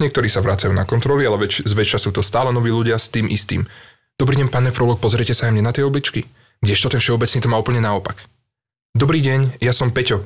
[0.00, 3.28] Niektorí sa vracajú na kontroly, ale väč- zväčša sú to stále noví ľudia s tým
[3.28, 3.68] istým.
[4.16, 6.24] Dobrý deň, pán nefrolog, pozrite sa aj mne na tie obličky.
[6.60, 8.16] Kdežto ten všeobecný to má úplne naopak.
[8.92, 10.24] Dobrý deň, ja som Peťo.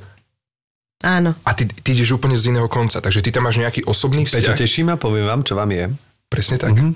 [1.05, 1.37] Áno.
[1.45, 4.55] A ty, ty ideš úplne z iného konca, takže ty tam máš nejaký osobný Peťo,
[4.55, 4.57] vzťah.
[4.57, 5.93] teší ma, poviem vám, čo vám je.
[6.33, 6.73] Presne tak.
[6.75, 6.93] Mm-hmm.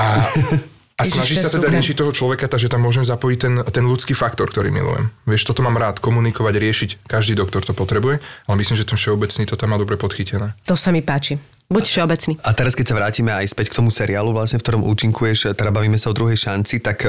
[0.00, 0.06] A,
[0.98, 4.52] a snaží sa teda riešiť toho človeka, takže tam môžem zapojiť ten, ten ľudský faktor,
[4.52, 5.08] ktorý milujem.
[5.24, 6.90] Vieš, toto mám rád, komunikovať, riešiť.
[7.08, 10.52] Každý doktor to potrebuje, ale myslím, že ten všeobecný to tam má dobre podchytené.
[10.68, 11.40] To sa mi páči.
[11.72, 12.32] Buď všeobecný.
[12.44, 15.72] A teraz, keď sa vrátime aj späť k tomu seriálu, vlastne, v ktorom účinkuješ, teda
[15.72, 17.08] bavíme sa o druhej šanci, tak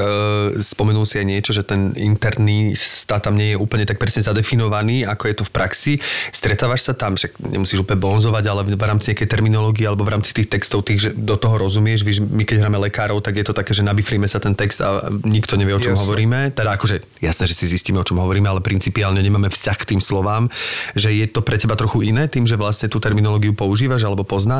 [0.64, 5.04] spomenul si aj niečo, že ten interný stát tam nie je úplne tak presne zadefinovaný,
[5.04, 5.92] ako je to v praxi.
[6.32, 10.32] Stretávaš sa tam, však nemusíš úplne bonzovať, ale v rámci nejakej terminológie alebo v rámci
[10.32, 12.00] tých textov, tých, že do toho rozumieš.
[12.00, 15.12] Víš, my keď hráme lekárov, tak je to také, že nabifríme sa ten text a
[15.28, 16.02] nikto nevie, o čom Jasne.
[16.08, 16.38] hovoríme.
[16.56, 20.00] Teda akože jasné, že si zistíme, o čom hovoríme, ale principiálne nemáme vzťah k tým
[20.00, 20.48] slovám.
[20.96, 24.53] Že je to pre teba trochu iné tým, že vlastne tú terminológiu používaš alebo poznáš?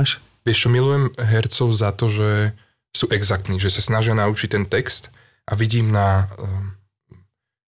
[0.44, 2.52] Vieš čo, milujem hercov za to, že
[2.94, 5.10] sú exaktní, že sa snažia naučiť ten text
[5.44, 6.74] a vidím na um,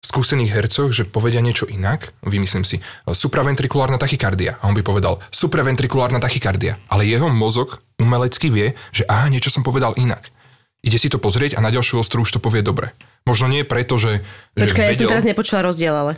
[0.04, 4.60] skúsených hercoch, že povedia niečo inak, vymyslím si, supraventrikulárna tachykardia.
[4.60, 6.76] A on by povedal supraventrikulárna tachykardia.
[6.92, 10.28] Ale jeho mozog umelecky vie, že aha, niečo som povedal inak.
[10.84, 12.92] Ide si to pozrieť a na ďalšiu ostru už to povie dobre.
[13.24, 14.20] Možno nie preto, že,
[14.52, 16.12] že Počkaj, ja som vedel- teraz nepočula rozdiel, ale...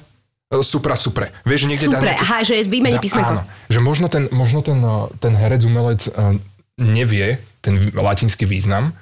[0.47, 1.35] Supra, supre.
[1.43, 3.33] Vieš, niekde Supre, dá nejaké- aha, že vymení písmenko.
[3.35, 4.79] Áno, že možno ten, možno ten,
[5.19, 6.39] ten herec, umelec eh,
[6.79, 8.95] nevie ten latinský význam,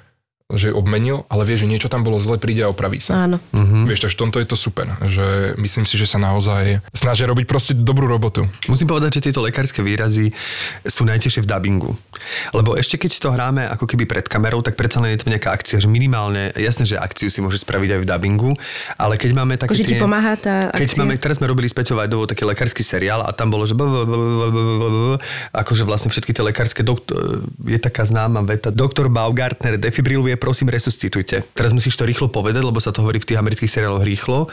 [0.53, 3.25] že obmenil, ale vie, že niečo tam bolo zle, príde a opraví sa.
[3.25, 3.41] Áno.
[3.49, 3.89] Mm-hmm.
[3.89, 7.49] Vieš, takže v tomto je to super, že myslím si, že sa naozaj snažia robiť
[7.49, 8.45] proste dobrú robotu.
[8.69, 10.29] Musím povedať, že tieto lekárske výrazy
[10.85, 11.97] sú najtežšie v dubbingu.
[12.53, 15.49] Lebo ešte keď to hráme ako keby pred kamerou, tak predsa len je to nejaká
[15.49, 18.53] akcia, že minimálne, jasné, že akciu si môže spraviť aj v dubbingu,
[19.01, 21.01] ale keď máme také Akože ti pomáha tá Keď akcia?
[21.01, 23.73] máme, teraz sme robili Peťou Vajdovou taký lekársky seriál a tam bolo, že
[25.57, 26.85] akože vlastne všetky tie lekárske
[27.65, 31.43] je taká známa veta, doktor Baumgartner defibriluje, prosím resuscitujte.
[31.55, 34.47] Teraz musíš to rýchlo povedať, lebo sa to hovorí v tých amerických seriáloch rýchlo,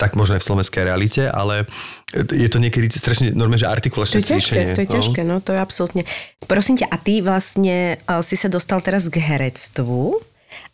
[0.00, 1.68] tak možno aj v slovenskej realite, ale
[2.14, 4.72] je to niekedy strašne normálne, že To artikulačné je ťažké, cvičenie.
[4.72, 4.94] to je no.
[4.96, 6.02] ťažké, no to je absolútne.
[6.48, 10.16] Prosím ťa, a ty vlastne uh, si sa dostal teraz k herectvu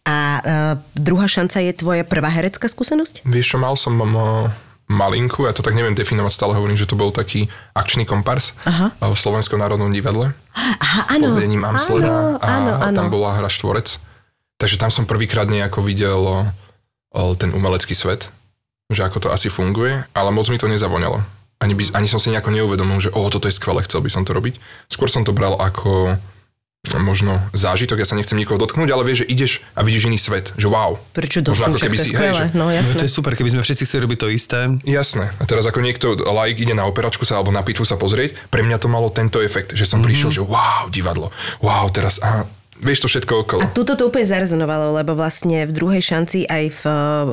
[0.07, 0.43] a uh,
[0.95, 3.27] druhá šanca je tvoja prvá herecká skúsenosť?
[3.27, 4.47] Vieš čo, mal som um,
[4.87, 8.95] malinku, ja to tak neviem definovať, stále hovorím, že to bol taký akčný kompars Aha.
[8.95, 10.31] v Slovenskom národnom divadle.
[10.85, 11.35] Aha, pod áno.
[11.35, 12.95] vedením áno, a áno, áno.
[12.95, 13.99] tam bola hra Štvorec.
[14.57, 16.39] Takže tam som prvýkrát nejako videl o,
[17.13, 18.33] o, ten umelecký svet,
[18.89, 21.21] že ako to asi funguje, ale moc mi to nezavoňalo.
[21.61, 24.25] Ani, by, ani som si nejako neuvedomil, že o, toto je skvelé, chcel by som
[24.25, 24.57] to robiť.
[24.89, 26.17] Skôr som to bral ako
[26.95, 30.55] možno zážitok, ja sa nechcem nikoho dotknúť, ale vieš, že ideš a vidíš iný svet,
[30.55, 30.95] že wow.
[31.13, 32.95] Prečo Možno dotknúť, ako keby to je si- hej, že- no No, jasné.
[33.03, 34.59] to je super, keby sme všetci chceli robiť to isté.
[34.87, 35.35] Jasné.
[35.35, 38.63] A teraz ako niekto like ide na operačku sa alebo na pitvu sa pozrieť, pre
[38.63, 40.07] mňa to malo tento efekt, že som mm-hmm.
[40.07, 42.47] prišiel, že wow, divadlo, wow, teraz a
[42.81, 43.61] vieš to všetko okolo.
[43.65, 46.83] A tuto to úplne zarezonovalo, lebo vlastne v druhej šanci aj v,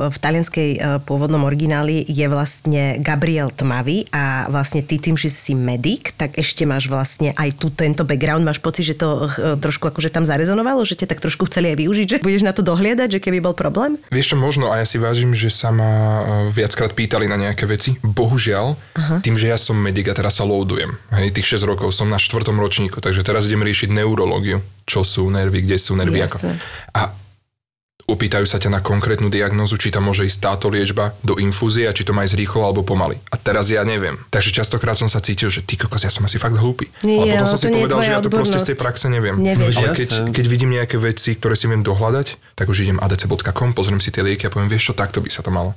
[0.10, 5.54] v talianskej e, pôvodnom origináli je vlastne Gabriel Tmavý a vlastne ty tým, že si
[5.58, 9.92] medic, tak ešte máš vlastne aj tu tento background, máš pocit, že to e, trošku
[9.92, 13.20] akože tam zarezonovalo, že ťa tak trošku chceli aj využiť, že budeš na to dohliadať,
[13.20, 14.00] že keby bol problém?
[14.14, 16.24] Vieš čo, možno, a ja si vážim, že sa ma e,
[16.54, 18.00] viackrát pýtali na nejaké veci.
[18.00, 19.16] Bohužiaľ, Aha.
[19.20, 22.22] tým, že ja som medic a teraz sa loadujem, hej, tých 6 rokov, som na
[22.22, 26.54] štvrtom ročníku, takže teraz idem riešiť neurológiu, čo sú nervy, kde sú nervy, ako.
[26.94, 27.10] A
[28.04, 31.96] upýtajú sa ťa na konkrétnu diagnózu, či tam môže ísť táto liečba do infúzie a
[31.96, 33.16] či to má ísť rýchlo alebo pomaly.
[33.32, 34.20] A teraz ja neviem.
[34.28, 36.92] Takže častokrát som sa cítil, že ty kokos, ja som asi fakt hlúpy.
[37.08, 38.84] Nie, ale potom ale som si povedal, že ja to proste z tej odbornosť.
[38.84, 39.36] praxe neviem.
[39.40, 39.76] Nevieš.
[39.80, 40.00] Ale Jasné.
[40.04, 42.28] keď, keď vidím nejaké veci, ktoré si viem dohľadať,
[42.60, 45.40] tak už idem adc.com, pozriem si tie lieky a poviem, vieš čo, takto by sa
[45.40, 45.72] to malo.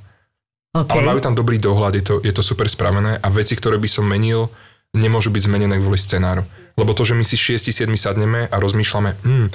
[0.75, 0.99] Okay.
[0.99, 3.87] Ale majú tam dobrý dohľad, je to, je to super spravené a veci, ktoré by
[3.87, 4.51] som menil,
[4.93, 6.43] nemôžu byť zmenené kvôli scenáru.
[6.77, 9.47] Lebo to, že my si 6-7 sadneme a rozmýšľame, hm,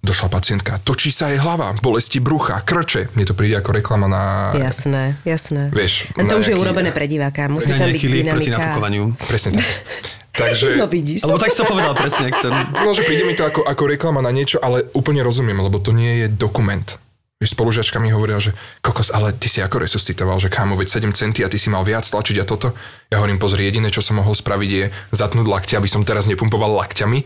[0.00, 3.12] došla pacientka, točí sa jej hlava, bolesti brucha, krče.
[3.12, 4.56] Mne to príde ako reklama na...
[4.56, 5.68] Jasné, jasné.
[5.68, 8.48] Vieš, a to už je nejaký- urobené pre diváka, musí Na tam byť liek proti
[8.48, 8.56] dynamika.
[8.56, 9.02] nafúkovaniu.
[9.20, 9.68] Presne tak.
[10.40, 10.80] Takže...
[10.80, 11.20] No vidíš.
[11.20, 12.48] Alebo tak to povedal presne, ten...
[12.72, 15.92] No, že príde mi to ako, ako reklama na niečo, ale úplne rozumiem, lebo to
[15.92, 16.86] nie je dokument.
[17.40, 18.52] Vieš, spolužiačka mi hovoria, že
[18.84, 21.80] kokos, ale ty si ako resuscitoval, že kámo, veď 7 centy a ty si mal
[21.88, 22.76] viac tlačiť a toto.
[23.08, 26.76] Ja hovorím, pozri, jediné, čo som mohol spraviť je zatnúť lakte, aby som teraz nepumpoval
[26.84, 27.24] lakťami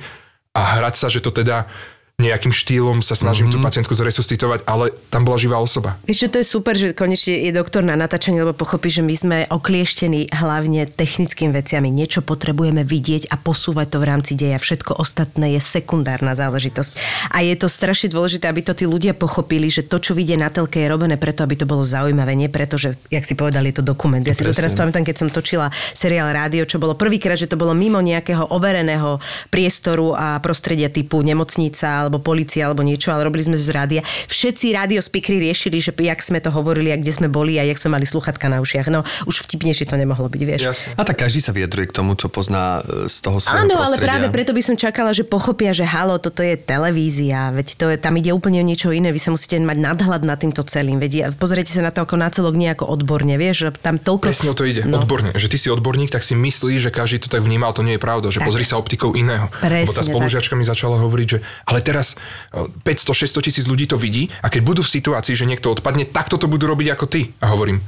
[0.54, 1.66] a hrať sa, že to teda
[2.14, 3.58] nejakým štýlom sa snažím mm-hmm.
[3.58, 5.98] tú pacientku zresuscitovať, ale tam bola živá osoba.
[6.06, 9.14] Vieš, čo to je super, že konečne je doktor na natáčanie, lebo pochopí, že my
[9.18, 11.90] sme oklieštení hlavne technickým veciami.
[11.90, 14.62] Niečo potrebujeme vidieť a posúvať to v rámci deja.
[14.62, 16.92] Všetko ostatné je sekundárna záležitosť.
[17.34, 20.54] A je to strašne dôležité, aby to tí ľudia pochopili, že to, čo vidie na
[20.54, 23.82] telke, je robené preto, aby to bolo zaujímavé, nie preto, že, jak si povedali, je
[23.82, 24.22] to dokument.
[24.22, 27.58] Ja si to teraz pamätám, keď som točila seriál rádio, čo bolo prvýkrát, že to
[27.58, 29.18] bolo mimo nejakého overeného
[29.50, 34.00] priestoru a prostredia typu nemocnica alebo policia alebo niečo, ale robili sme z rádia.
[34.28, 37.76] Všetci rádio speakery riešili, že jak sme to hovorili a kde sme boli a jak
[37.76, 38.92] sme mali sluchatka na ušiach.
[38.92, 40.60] No už vtipnejšie to nemohlo byť, vieš.
[40.62, 40.90] Jasne.
[40.94, 43.96] A tak každý sa vyjadruje k tomu, čo pozná e, z toho svojho Áno, ale
[43.96, 44.04] prostredia.
[44.04, 47.96] práve preto by som čakala, že pochopia, že halo, toto je televízia, veď to je,
[47.96, 51.32] tam ide úplne o niečo iné, vy sa musíte mať nadhľad nad týmto celým, veď
[51.32, 54.26] pozrite sa na to ako na celok, nie ako odborne, vieš, že tam toľko...
[54.26, 55.00] Presne o to ide, No.
[55.00, 55.30] odborne.
[55.32, 57.94] Že ty si odborník, tak si myslíš, že každý to tak vníma, ale to nie
[57.94, 58.48] je pravda, že Tak.
[58.50, 59.46] pozri sa optikou iného.
[59.54, 64.26] Presne Lebo tá spolužiačka mi začala hovoriť, že ale teraz 500-600 tisíc ľudí to vidí
[64.40, 67.30] a keď budú v situácii, že niekto odpadne, takto to budú robiť ako ty.
[67.38, 67.78] A hovorím,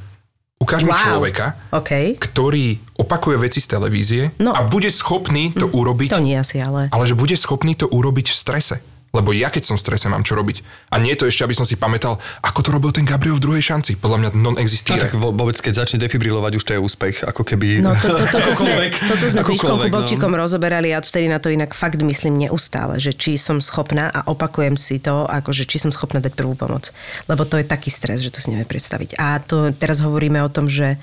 [0.57, 1.01] ukáž mi Wow.
[1.03, 2.17] človeka, OK.
[2.17, 4.53] ktorý opakuje veci z televízie No.
[4.53, 6.89] a bude schopný to urobiť, To nie asi, ale...
[6.89, 8.77] ale že bude schopný to urobiť v strese.
[9.17, 10.61] Lebo ja keď som v strese, mám čo robiť.
[10.93, 13.43] A nie je to ešte, aby som si pamätal, ako to robil ten Gabriel v
[13.43, 13.97] druhej šanci.
[13.97, 15.01] Podľa mňa non No, existíre.
[15.05, 17.85] tak vôbec, keď začne defibrilovať, už to je úspech, ako keby...
[17.85, 18.93] No to, to, toto, sme, Akokoľvek.
[19.05, 19.85] toto sme s Miškom no.
[19.85, 24.25] Kubolčíkom rozoberali a odtedy na to inak fakt myslím neustále, že či som schopná a
[24.29, 26.89] opakujem si to, akože či som schopná dať prvú pomoc.
[27.29, 29.21] Lebo to je taký stres, že to si neviem predstaviť.
[29.21, 30.97] A to teraz hovoríme o tom, že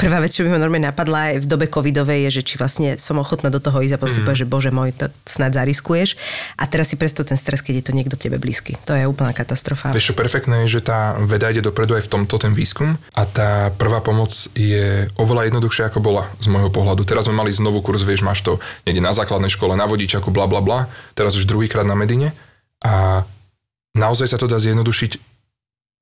[0.00, 2.96] prvá vec, čo by ma normálne napadla aj v dobe covidovej, je, že či vlastne
[2.96, 6.16] som ochotná do toho ísť a si povieš, že bože môj, to snad zariskuješ.
[6.56, 8.80] A teraz si predstav ten stres, keď je to niekto tebe blízky.
[8.88, 9.92] To je úplná katastrofa.
[9.92, 13.22] Vieš čo, perfektné je, že tá veda ide dopredu aj v tomto, ten výskum a
[13.28, 17.04] tá prvá pomoc je oveľa jednoduchšia ako bola z môjho pohľadu.
[17.04, 18.56] Teraz sme mali znovu kurz, vieš, máš to
[18.88, 22.32] niekde na základnej škole, na vodičaku, bla bla bla, teraz už druhýkrát na Medine
[22.80, 23.26] a
[23.92, 25.39] naozaj sa to dá zjednodušiť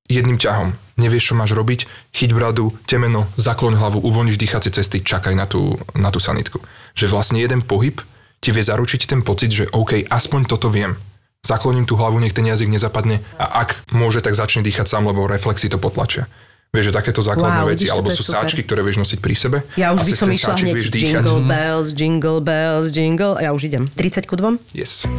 [0.09, 0.73] jedným ťahom.
[0.99, 5.79] Nevieš, čo máš robiť, chyť bradu, temeno, zakloň hlavu, uvoľniš dýchacie cesty, čakaj na tú,
[5.95, 6.59] na tú sanitku.
[6.97, 8.01] Že vlastne jeden pohyb
[8.43, 10.99] ti vie zaručiť ten pocit, že OK, aspoň toto viem.
[11.39, 15.23] Zakloním tú hlavu, nech ten jazyk nezapadne a ak môže, tak začne dýchať sám, lebo
[15.23, 16.27] reflexy to potlačia.
[16.69, 18.45] Vieš, že takéto základné Wow, veci, vidíš, alebo sú super.
[18.45, 19.57] sáčky, ktoré vieš nosiť pri sebe.
[19.73, 21.23] Ja už by som išla hneď dýchať.
[21.25, 23.33] jingle bells, jingle bells, jingle.
[23.41, 23.89] Ja už idem.
[23.89, 24.77] 30 ku 2?
[24.77, 25.09] Yes.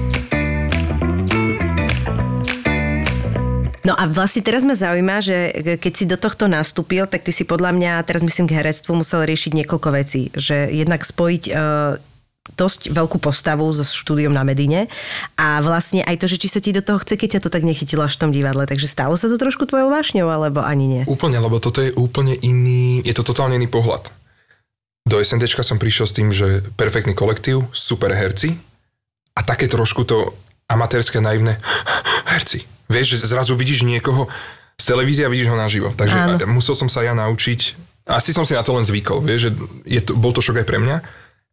[3.80, 5.36] No a vlastne teraz ma zaujíma, že
[5.80, 9.24] keď si do tohto nastúpil, tak ty si podľa mňa, teraz myslím k herectvu, musel
[9.24, 10.28] riešiť niekoľko vecí.
[10.36, 11.96] Že jednak spojiť uh,
[12.56, 14.90] dosť veľkú postavu so štúdiom na Medine
[15.38, 17.64] a vlastne aj to, že či sa ti do toho chce, keď ťa to tak
[17.64, 18.68] nechytilo až v tom divadle.
[18.68, 21.02] Takže stalo sa to trošku tvojou vášňou, alebo ani nie?
[21.08, 24.12] Úplne, lebo toto je úplne iný, je to totálne iný pohľad.
[25.08, 28.60] Do SNDčka som prišiel s tým, že perfektný kolektív, super herci
[29.32, 30.36] a také trošku to
[30.70, 31.58] amatérske, naivné
[32.30, 32.62] herci.
[32.86, 34.30] Vieš, že zrazu vidíš niekoho
[34.78, 35.90] z televízie a vidíš ho naživo.
[35.92, 36.34] Takže Áno.
[36.48, 37.60] musel som sa ja naučiť,
[38.08, 39.50] asi som si na to len zvykol, vieš, že
[39.86, 40.96] je to, bol to šok aj pre mňa.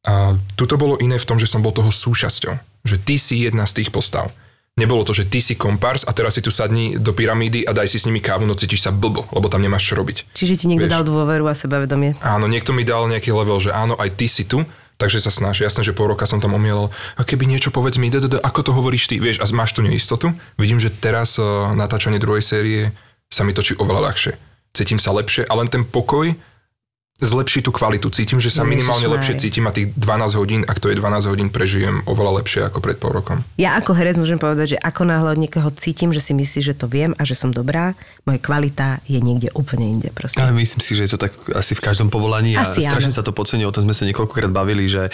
[0.08, 2.56] A tuto bolo iné v tom, že som bol toho súčasťou.
[2.88, 4.32] Že ty si jedna z tých postav.
[4.78, 7.90] Nebolo to, že ty si kompars a teraz si tu sadni do pyramídy a daj
[7.90, 10.38] si s nimi kávu, no cítiš sa blbo, lebo tam nemáš čo robiť.
[10.38, 10.94] Čiže ti niekto Vieš.
[10.94, 12.14] dal dôveru a sebavedomie.
[12.22, 14.62] Áno, niekto mi dal nejaký level, že áno, aj ty si tu,
[14.98, 15.62] takže sa snaž.
[15.62, 16.90] Jasné, že pol roka som tam omielal.
[17.16, 19.78] A keby niečo povedz mi, d, d, d, ako to hovoríš ty, vieš, a máš
[19.78, 20.34] tu neistotu.
[20.58, 22.92] Vidím, že teraz uh, natáčanie druhej série
[23.30, 24.34] sa mi točí oveľa ľahšie.
[24.74, 26.34] Cítim sa lepšie a len ten pokoj
[27.18, 28.14] zlepší tú kvalitu.
[28.14, 31.34] Cítim, že sa Ježiš minimálne lepšie cítim a tých 12 hodín, ak to je 12
[31.34, 33.42] hodín, prežijem oveľa lepšie ako pred pol rokom.
[33.58, 36.78] Ja ako herec môžem povedať, že ako náhle od niekoho cítim, že si myslí, že
[36.78, 40.38] to viem a že som dobrá, moja kvalita je niekde úplne inde proste.
[40.38, 43.18] Ale myslím si, že je to tak asi v každom povolaní a Asi strašne áno.
[43.18, 45.10] sa to podceňuje, o tom sme sa niekoľkokrát bavili, že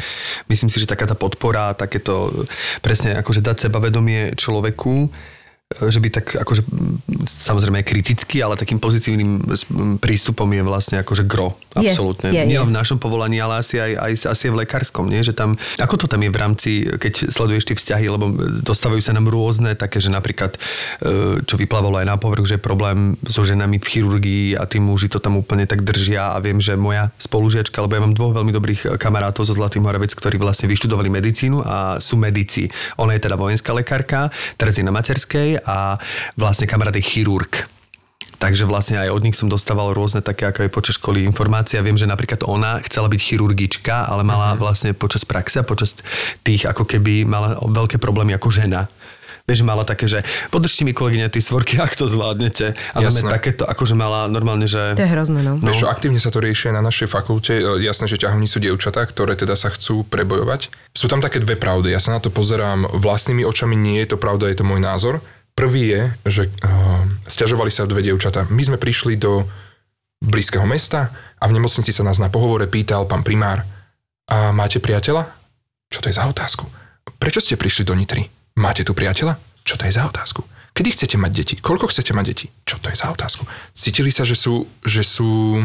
[0.51, 2.35] myslím si, že taká tá podpora, takéto
[2.83, 5.07] presne akože dať sebavedomie človeku,
[5.89, 6.61] že by tak akože
[7.25, 9.41] samozrejme aj kriticky, ale takým pozitívnym
[9.97, 11.55] prístupom je vlastne akože gro.
[11.79, 12.29] Je, Absolútne.
[12.29, 12.61] je, Nie je.
[12.61, 15.25] len v našom povolaní, ale asi aj, aj, asi aj v lekárskom, nie?
[15.25, 15.49] Že tam,
[15.79, 18.29] ako to tam je v rámci, keď sleduješ tie vzťahy, lebo
[18.61, 20.53] dostávajú sa nám rôzne, také, že napríklad,
[21.01, 24.77] e, čo vyplávalo aj na povrch, že je problém so ženami v chirurgii a tí
[24.77, 28.35] muži to tam úplne tak držia a viem, že moja spolužiačka, lebo ja mám dvoch
[28.37, 32.69] veľmi dobrých kamarátov zo Zlatým Moravec, ktorí vlastne vyštudovali medicínu a sú medici.
[33.01, 35.97] Ona je teda vojenská lekárka, teraz je na materskej a
[36.35, 37.67] vlastne kamarát je chirurg.
[38.33, 41.79] Takže vlastne aj od nich som dostával rôzne také, ako aj počas školy informácie.
[41.79, 44.59] Viem, že napríklad ona chcela byť chirurgička, ale mala Mhm.
[44.59, 45.95] vlastne počas praxe a počas
[46.43, 48.91] tých ako keby mala veľké problémy ako žena.
[49.43, 52.75] Vieš, mala také, že podržte mi kolegyňa tie svorky, ak to zvládnete.
[52.95, 54.95] A máme takéto, akože mala normálne, že...
[54.95, 55.59] To je hrozné, no.
[55.59, 55.67] No.
[55.67, 57.59] Vieš čo, aktívne sa to rieši na našej fakulte.
[57.59, 60.71] E, Jasné, že ťahovní sú dievčatá, ktoré teda sa chcú prebojovať.
[60.95, 61.91] Sú tam také dve pravdy.
[61.91, 65.19] Ja sa na to pozerám vlastnými očami, nie je to pravda, je to môj názor.
[65.53, 68.49] Prvý je, že uh, stiažovali sa dve dievčatá.
[68.49, 69.45] My sme prišli do
[70.23, 73.61] blízkeho mesta a v nemocnici sa nás na pohovore pýtal pán primár,
[74.31, 75.27] a máte priateľa?
[75.91, 76.63] Čo to je za otázku?
[77.19, 78.23] Prečo ste prišli do Nitry?
[78.55, 79.35] Máte tu priateľa?
[79.67, 80.47] Čo to je za otázku?
[80.73, 81.55] Kedy chcete mať deti?
[81.59, 82.47] Koľko chcete mať deti?
[82.65, 83.45] Čo to je za otázku?
[83.75, 85.61] Cítili sa, že sú, že sú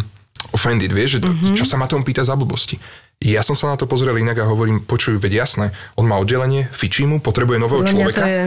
[0.52, 1.54] offended, vieš, že mm-hmm.
[1.56, 2.76] čo sa ma tomu pýta za blbosti.
[3.18, 6.70] Ja som sa na to pozrel inak a hovorím, počuj, veď jasné, on má oddelenie,
[6.70, 8.22] fičí mu, potrebuje nového človeka.
[8.26, 8.42] je...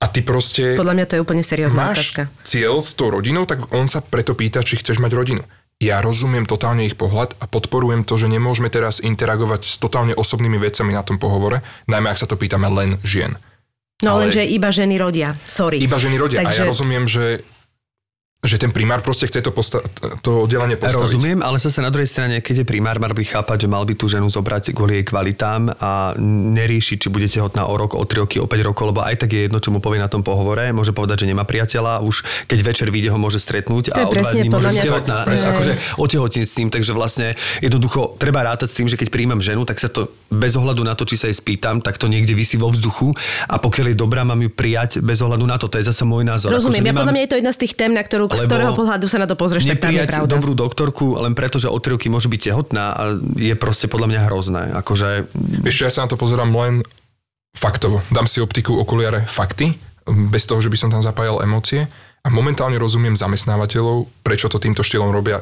[0.00, 2.32] A ty proste Podľa mňa to je úplne seriózna máš otázka.
[2.40, 5.44] cieľ s tou rodinou, tak on sa preto pýta, či chceš mať rodinu.
[5.76, 10.56] Ja rozumiem totálne ich pohľad a podporujem to, že nemôžeme teraz interagovať s totálne osobnými
[10.58, 13.36] vecami na tom pohovore, najmä ak sa to pýtame len žien.
[14.00, 15.36] No Ale- lenže iba ženy rodia.
[15.44, 15.76] Sorry.
[15.76, 16.40] Iba ženy rodia.
[16.40, 17.44] Takže- A ja rozumiem, že,
[18.40, 19.84] že ten primár proste chce to, posta-
[20.24, 20.96] to oddelenie postaviť.
[20.96, 23.92] Rozumiem, ale zase na druhej strane, keď je primár, mal by chápať, že mal by
[23.92, 28.16] tú ženu zobrať kvôli jej kvalitám a neriešiť, či bude tehotná o rok, o 3
[28.18, 30.72] roky, o 5 rokov, lebo aj tak je jedno, čo mu povie na tom pohovore.
[30.72, 34.24] Môže povedať, že nemá priateľa, už keď večer vyjde, ho môže stretnúť a o dva
[34.26, 37.26] dní môže mňa- tehotná, akože otehotniť s tým, takže vlastne
[37.60, 40.96] jednoducho treba rátať s tým, že keď príjmam ženu, tak sa to bez ohľadu na
[40.96, 43.12] to, či sa jej spýtam, tak to niekde vysí vo vzduchu
[43.44, 45.68] a pokiaľ je dobrá, mám ju prijať bez ohľadu na to.
[45.68, 46.48] To je zase môj názor.
[46.48, 48.46] Rozumiem, Akože ja nemám- podľa mňa je to jedna z tých tém, na ktorú, z
[48.46, 50.30] Lebo ktorého pohľadu sa na to pozrieš, tak tam je pravda.
[50.30, 53.02] dobrú doktorku len preto, že o tri roky môže byť tehotná a
[53.34, 54.62] je proste podľa mňa hrozné.
[54.78, 55.26] Akože,
[55.66, 56.86] Vieš čo, ja sa na to pozerám len
[57.54, 58.02] faktovo.
[58.14, 59.74] Dám si optiku, okuliare, fakty,
[60.06, 61.90] bez toho, že by som tam zapájal emócie.
[62.20, 65.40] A momentálne rozumiem zamestnávateľov, prečo to týmto štýlom robia.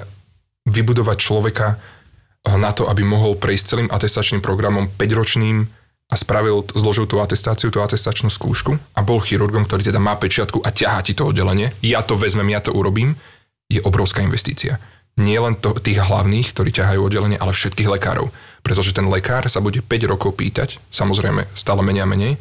[0.65, 5.78] Vybudovať človeka eh, na to, aby mohol prejsť celým atestačným programom 5-ročným
[6.09, 10.65] a spravil, zložil tú atestáciu, tú atestačnú skúšku a bol chirurgom, ktorý teda má pečiatku
[10.65, 11.77] a ťahá ti to oddelenie.
[11.85, 13.21] Ja to vezmem, ja to urobím.
[13.69, 14.81] Je obrovská investícia.
[15.21, 18.33] Nie len to, tých hlavných, ktorí ťahajú oddelenie, ale všetkých lekárov.
[18.65, 22.33] Pretože ten lekár sa bude 5 rokov pýtať, samozrejme stále menej a menej,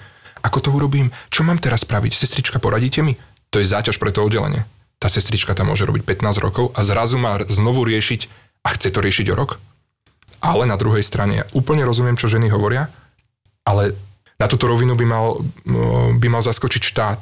[0.45, 3.19] ako to urobím, čo mám teraz spraviť, sestrička, poradíte mi?
[3.51, 4.63] To je záťaž pre to oddelenie.
[4.97, 8.31] Tá sestrička tam môže robiť 15 rokov a zrazu má znovu riešiť
[8.63, 9.59] a chce to riešiť o rok.
[10.39, 12.93] Ale na druhej strane ja úplne rozumiem, čo ženy hovoria,
[13.67, 13.91] ale
[14.39, 17.19] na túto rovinu by mal, no, by mal zaskočiť štát.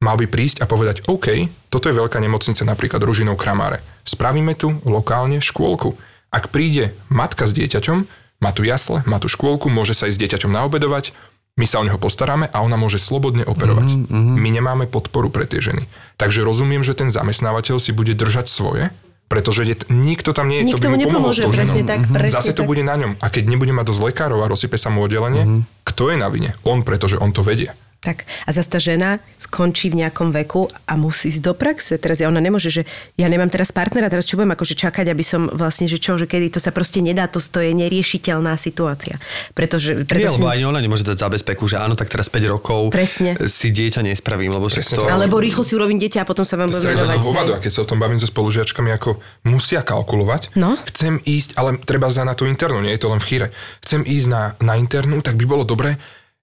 [0.00, 3.84] Mal by prísť a povedať, OK, toto je veľká nemocnica, napríklad Ružinov Kramáre.
[4.04, 5.92] Spravíme tu lokálne škôlku.
[6.32, 7.98] Ak príde matka s dieťaťom,
[8.40, 11.12] má tu jasle, má tu škôlku, môže sa ísť s dieťaťom naobedovať,
[11.60, 13.92] my sa o neho postaráme a ona môže slobodne operovať.
[13.92, 14.36] Mm-hmm.
[14.40, 15.84] My nemáme podporu pre tie ženy.
[16.16, 18.88] Takže rozumiem, že ten zamestnávateľ si bude držať svoje,
[19.30, 22.02] pretože je, nikto tam nie je, Nikto kto by mu pomohol nepomôže, tou presne tak,
[22.10, 22.70] presne Zase to tak.
[22.74, 23.14] bude na ňom.
[23.22, 26.50] A keď nebude mať dosť lekárov a rozsype sa mu oddelenie, kto je na vine?
[26.66, 27.70] On, pretože on to vedie.
[28.00, 32.00] Tak a zase tá žena skončí v nejakom veku a musí ísť do praxe.
[32.00, 35.20] Teraz ja ona nemôže, že ja nemám teraz partnera, teraz čo budem akože čakať, aby
[35.20, 39.20] som vlastne, že čo, že kedy to sa proste nedá, to, to je neriešiteľná situácia.
[39.52, 42.88] Pretože, nie, preto si, ani ona nemôže dať zabezpeku, že áno, tak teraz 5 rokov
[42.88, 43.36] Presne.
[43.44, 45.04] si dieťa nespravím, lebo Presne to...
[45.04, 47.20] alebo rýchlo si urobím dieťa a potom sa vám budem venovať.
[47.20, 47.50] do hovadu.
[47.52, 47.58] hej.
[47.58, 50.72] A keď sa o tom bavím so spolužiačkami, ako musia kalkulovať, No.
[50.88, 53.46] chcem ísť, ale treba za na tú internú, nie je to len v chýre.
[53.84, 56.00] Chcem ísť na, na internú, tak by bolo dobré,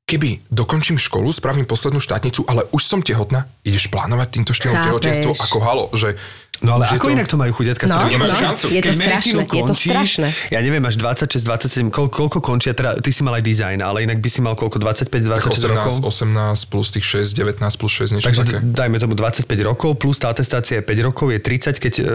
[0.08, 5.36] keby dokončím školu, spravím poslednú štátnicu, ale už som tehotná, ideš plánovať týmto štýlom tehotenstvo?
[5.36, 6.16] Ako halo, že
[6.66, 8.12] No ale už ako inak to majú chudiatka No, spraviť?
[8.18, 8.66] Nemáš no, šancu.
[8.68, 10.28] je to Keď strašné, je to končíš, strašné.
[10.50, 14.04] Ja neviem, až 26, 27, koľko, koľko končia, teda ty si mal aj dizajn, ale
[14.04, 15.14] inak by si mal koľko, 25,
[15.54, 15.94] 26 rokov?
[16.02, 18.60] 18, 18 plus tých 6, 19 plus 6, niečo Takže také.
[18.66, 22.06] dajme tomu 25 rokov, plus tá atestácia je 5 rokov, je 30, keď uh,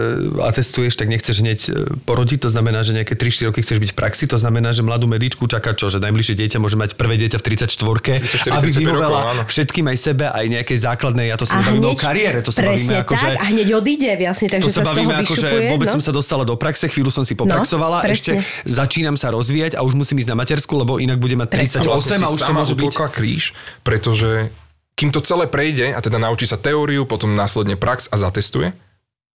[0.51, 3.97] atestuješ, tak nechceš hneď uh, porodiť, to znamená, že nejaké 3-4 roky chceš byť v
[3.97, 7.39] praxi, to znamená, že mladú medičku čaká čo, že najbližšie dieťa môže mať prvé dieťa
[7.39, 9.41] v 34, 34, aby 35 vyhovela rokov, áno.
[9.47, 12.51] všetkým aj sebe, aj nejakej základnej, ja to sa A nebavíme o hneď, kariére, to
[12.51, 13.27] sa bavíme ako, tak, že...
[13.39, 15.93] a hneď odíde, vlastne, takže To sa, sa z toho bavíme ako, že vôbec no?
[15.95, 19.85] som sa dostala do praxe, chvíľu som si popraxovala, No, ešte začínam sa rozvíjať a
[19.85, 21.85] už musím ísť na matersku, lebo inak budem mať Presne.
[21.85, 22.85] 38 vlastne a už to môže byť...
[22.89, 23.43] utlkla kríž,
[23.85, 24.49] pretože
[24.97, 28.73] kým to celé prejde a teda naučí sa teóriu, potom následne prax a zatestuje,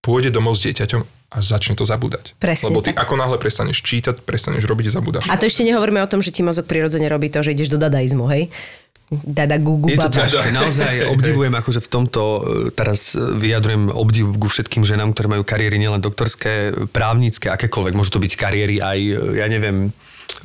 [0.01, 2.39] pôjde domov s dieťaťom a začne to zabúdať.
[2.39, 3.03] Presne Lebo ty tak.
[3.03, 5.23] ako náhle prestaneš čítať, prestaneš robiť a zabúdaš.
[5.27, 7.79] A to ešte nehovoríme o tom, že ti mozog prirodzene robí to, že ideš do
[7.81, 8.47] dadaizmu, hej?
[9.07, 12.39] Dada gugu Je to ťažké, naozaj obdivujem, akože v tomto e,
[12.75, 17.95] teraz e, vyjadrujem obdiv ku všetkým ženám, ktoré majú kariéry nielen doktorské, právnické, akékoľvek.
[17.95, 19.95] Môžu to byť kariéry aj, e, ja neviem,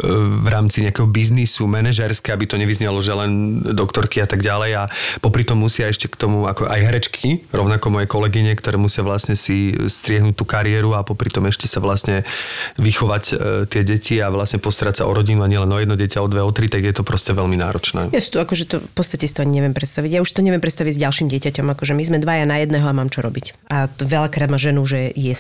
[0.01, 4.71] v rámci nejakého biznisu, manažerské, aby to nevyznelo, že len doktorky a tak ďalej.
[4.79, 4.83] A
[5.21, 9.37] popri tom musia ešte k tomu ako aj herečky, rovnako moje kolegyne, ktoré musia vlastne
[9.37, 12.25] si striehnúť tú kariéru a popri tom ešte sa vlastne
[12.81, 13.35] vychovať e,
[13.69, 16.41] tie deti a vlastne postarať sa o rodinu a nielen o jedno dieťa, o dve,
[16.41, 18.09] o tri, tak je to proste veľmi náročné.
[18.17, 20.09] Ja to, akože to, v podstate si to ani neviem predstaviť.
[20.09, 22.97] Ja už to neviem predstaviť s ďalším dieťaťom, akože my sme dvaja na jedného a
[22.97, 23.69] mám čo robiť.
[23.69, 25.35] A to veľakrát má ženu, že je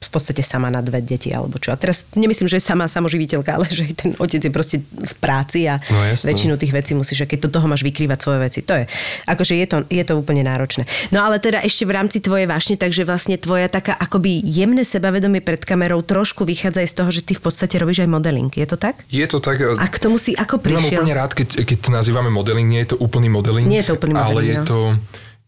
[0.00, 1.70] v podstate sama na dve deti alebo čo.
[1.70, 5.68] A teraz nemyslím, že je sama samoživiteľka, ale že ten otec je proste v práci
[5.68, 8.60] a No, väčšinu tých vecí musíš, a keď do toho máš vykrývať svoje veci.
[8.64, 8.84] To je,
[9.28, 10.88] akože je to, je to úplne náročné.
[11.12, 15.44] No ale teda ešte v rámci tvojej vášne, takže vlastne tvoja taká akoby jemné sebavedomie
[15.44, 18.48] pred kamerou trošku vychádza aj z toho, že ty v podstate robíš aj modeling.
[18.54, 19.04] Je to tak?
[19.12, 19.60] Je to tak...
[19.60, 21.00] A k tomu si ako Mám prišiel?
[21.02, 23.68] úplne rád, keď, keď nazývame modeling, nie je to úplný modeling.
[23.68, 24.64] Nie je to úplný Ale modeling, je no.
[24.64, 24.78] to,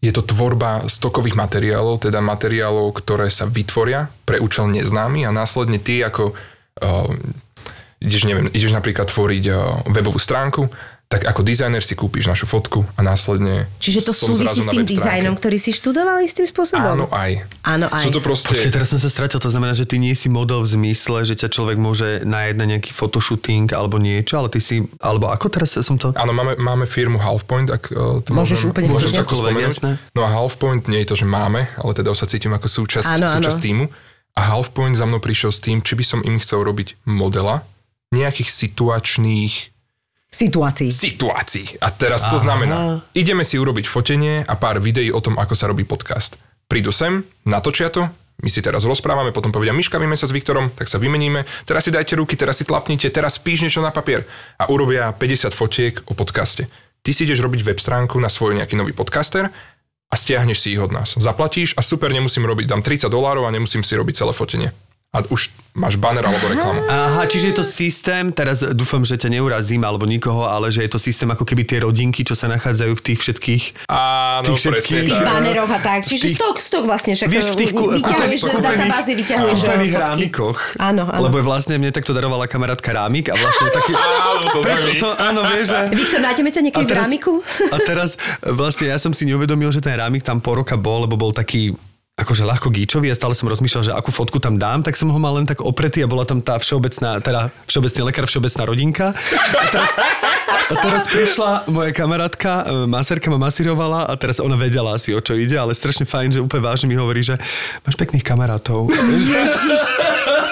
[0.03, 5.79] je to tvorba stokových materiálov, teda materiálov, ktoré sa vytvoria pre účel neznámy a následne
[5.79, 7.07] ty ako uh,
[8.03, 9.55] ideš, neviem, ideš napríklad tvoriť uh,
[9.87, 10.67] webovú stránku,
[11.13, 15.37] tak ako dizajner si kúpiš našu fotku a následne Čiže to súvisí s tým dizajnom,
[15.37, 16.97] ktorý si študoval istým spôsobom?
[16.97, 17.45] Áno, aj.
[17.61, 18.01] Áno, aj.
[18.01, 18.49] Sú to proste...
[18.49, 21.37] Počkej, teraz som sa stratil, to znamená, že ty nie si model v zmysle, že
[21.37, 25.77] ťa človek môže nájsť na nejaký fotoshooting alebo niečo, ale ty si, alebo ako teraz
[25.77, 26.17] som to...
[26.17, 29.19] Áno, máme, máme firmu Halfpoint, ak uh, to Môžeš môžem, úplne môžeš kľudne.
[29.21, 29.69] takto Čokoľvek, spomenúť.
[29.69, 29.91] jasné.
[30.17, 33.29] No a Halfpoint nie je to, že máme, ale teda sa cítim ako súčasť, Áno,
[33.29, 33.35] áno.
[33.37, 33.85] súčasť týmu.
[34.33, 37.61] A Halfpoint za mnou prišiel s tým, či by som im chcel robiť modela
[38.13, 39.72] nejakých situačných
[40.33, 40.89] Situácií.
[40.89, 41.77] situácií.
[41.77, 45.69] A teraz to znamená, ideme si urobiť fotenie a pár videí o tom, ako sa
[45.69, 46.41] robí podcast.
[46.65, 48.09] Prídu sem, natočia to,
[48.41, 51.85] my si teraz rozprávame, potom povedia, Miška, vieme sa s Viktorom, tak sa vymeníme, teraz
[51.85, 54.25] si dajte ruky, teraz si tlapnite, teraz píš niečo na papier
[54.57, 56.65] a urobia 50 fotiek o podcaste.
[57.05, 59.53] Ty si ideš robiť web stránku na svoj nejaký nový podcaster
[60.09, 61.13] a stiahneš si ich od nás.
[61.13, 64.69] Zaplatíš a super, nemusím robiť, dám 30 dolárov a nemusím si robiť celé fotenie.
[65.13, 65.41] A už
[65.71, 66.81] máš banner alebo reklamu.
[66.83, 70.89] Aha, čiže je to systém, teraz dúfam, že ťa neurazím alebo nikoho, ale že je
[70.89, 73.63] to systém ako keby tie rodinky, čo sa nachádzajú v tých všetkých...
[73.85, 75.29] Áno, Tých presne všetkých- Tých tak.
[75.29, 75.99] banerov a tak.
[76.03, 79.61] Čiže tých- stok, stok vlastne však Vieš, v tých ku- vyťahuješ z databázy, vyťahuješ eh,
[79.63, 80.01] kúpených fotky.
[80.03, 80.57] rámikoch.
[80.79, 81.21] Áno, áno.
[81.23, 83.93] Lebo vlastne mne takto darovala kamarátka rámik a vlastne taký...
[83.93, 85.79] Áno, to Preto to, áno, vieš, že...
[85.91, 87.31] Viktor, nájdeme sa niekedy v rámiku?
[87.69, 91.13] a teraz vlastne ja som si neuvedomil, že ten rámik tam po roka bol, lebo
[91.15, 91.69] bol taký
[92.13, 95.17] akože ľahko gíčový a stále som rozmýšľal, že akú fotku tam dám, tak som ho
[95.17, 99.05] mal len tak opretý a bola tam tá všeobecná, teda všeobecný lekár, všeobecná rodinka.
[99.57, 99.89] A teraz,
[100.69, 105.21] a teraz prišla moja kamarátka, e, maserka ma masírovala a teraz ona vedela asi, o
[105.25, 107.33] čo ide, ale strašne fajn, že úplne vážne mi hovorí, že
[107.81, 108.93] máš pekných kamarátov.
[108.93, 109.81] Ježiš,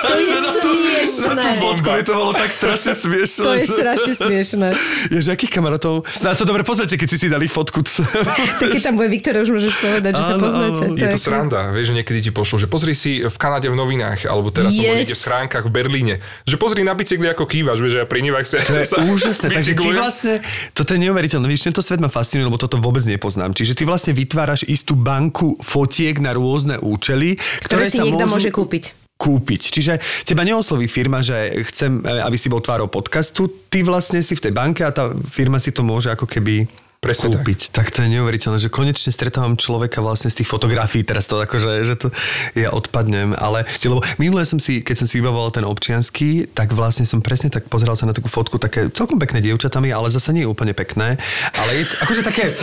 [0.01, 1.61] to je Na tú smiešné.
[1.61, 3.45] fotku mi to bolo tak strašne smiešné.
[3.45, 4.67] To je strašne smiešné.
[5.13, 6.09] Ježe, akých kamarátov?
[6.09, 7.85] Snáď sa dobre poznáte, keď si si dali fotku.
[7.85, 10.83] Tak keď tam bude Viktor, už môžeš povedať, že sa poznáte.
[10.97, 11.51] Je to Tak.
[11.61, 14.73] Sranda, vieš, že niekedy ti pošlo, že pozri si v Kanade v novinách, alebo teraz
[14.73, 14.99] som bol Yes.
[15.05, 18.19] niekde v schránkach v Berlíne, že pozri na bicykli, ako kývaš, vieš, že ja pri
[18.25, 19.47] nivách sa, To je sa úžasné.
[19.53, 20.33] Takže ty vlastne,
[20.73, 21.45] toto je neuveriteľné.
[21.45, 23.53] Víš, tento svet ma fascinuje, lebo toto vôbec nepoznám.
[23.53, 28.25] Čiže ty vlastne vytváraš istú banku fotiek na rôzne účely, Ktoré ktoré, si sa niekto
[28.25, 28.83] môžu môže kúpiť.
[29.21, 29.61] kúpiť.
[29.69, 29.93] Čiže
[30.25, 34.49] teba neosloví firma, že chcem, e, aby si bol tvárou podcastu, ty vlastne si v
[34.49, 36.65] tej banke a tá firma si to môže ako keby
[37.01, 37.41] Presne tak.
[37.41, 37.73] kúpiť.
[37.73, 37.89] Tak.
[37.89, 41.97] to je neuveriteľné, že konečne stretávam človeka vlastne z tých fotografií, teraz to akože, že
[41.97, 42.13] to
[42.53, 47.01] ja odpadnem, ale lebo minule som si, keď som si vybavoval ten občiansky, tak vlastne
[47.09, 50.45] som presne tak pozeral sa na takú fotku, také celkom pekné dievčatami, ale zase nie
[50.45, 51.17] úplne pekné,
[51.57, 52.53] ale je akože také,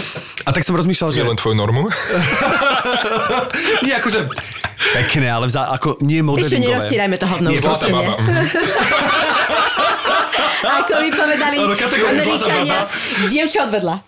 [0.46, 1.18] a tak som rozmýšľal, že...
[1.18, 1.90] Nie len tvoju normu.
[3.90, 4.22] nie akože
[4.94, 6.62] pekné, ale vzá, ako nie Ešte modelingové.
[6.62, 8.14] neroztírajme to hovno Nie zlatá baba.
[10.82, 11.56] Ako by povedali
[12.08, 12.88] Američania,
[13.30, 14.02] dievča odvedla.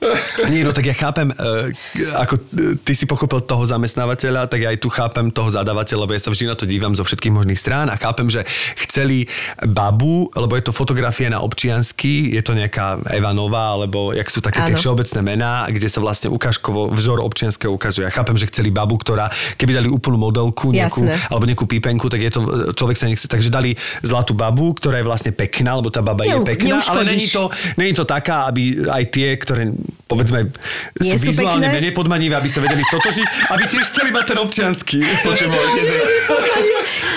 [0.50, 1.70] Nie, no tak ja chápem, uh,
[2.18, 6.12] ako uh, ty si pochopil toho zamestnávateľa, tak ja aj tu chápem toho zadávateľa, lebo
[6.16, 8.42] ja sa vždy na to dívam zo všetkých možných strán a chápem, že
[8.86, 9.30] chceli
[9.62, 14.66] babu, lebo je to fotografia na občiansky, je to nejaká Evanová, alebo jak sú také
[14.66, 14.80] tie Áno.
[14.80, 18.08] všeobecné mená, kde sa vlastne ukážkovo vzor občianského ukazuje.
[18.08, 21.30] Ja chápem, že chceli babu, ktorá, keby dali úplnú modelku, nejakú, Jasné.
[21.30, 22.40] alebo nejakú pípenku, tak je to,
[22.74, 26.39] človek sa nechce, takže dali zlatú babu, ktorá je vlastne pekná, lebo tá baba je
[26.40, 29.70] Neu- pekná, ale není to, není to taká, aby aj tie, ktoré
[30.04, 30.50] povedzme
[30.98, 31.76] Nie sú sú vizuálne pekné?
[31.78, 34.98] menej podmanivé, aby sa vedeli stotožiť, aby tiež chceli mať ten občiansky.
[35.22, 35.96] Počujem, si,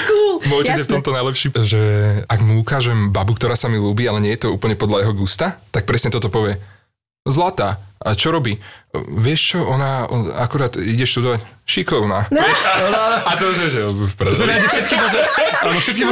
[0.06, 0.34] Cool.
[0.84, 1.82] v tomto najlepší, že
[2.28, 5.14] ak mu ukážem babu, ktorá sa mi ľúbi, ale nie je to úplne podľa jeho
[5.16, 6.60] gusta, tak presne toto povie.
[7.24, 7.80] Zlatá.
[8.04, 8.60] A čo robí?
[8.93, 12.28] Vieš čo, ona on, akurát ide študovať šikovná.
[12.28, 12.72] Vieš, a,
[13.24, 14.04] a to, že, že v
[14.43, 15.20] nájde všetky môže,
[15.64, 16.04] áno, všetky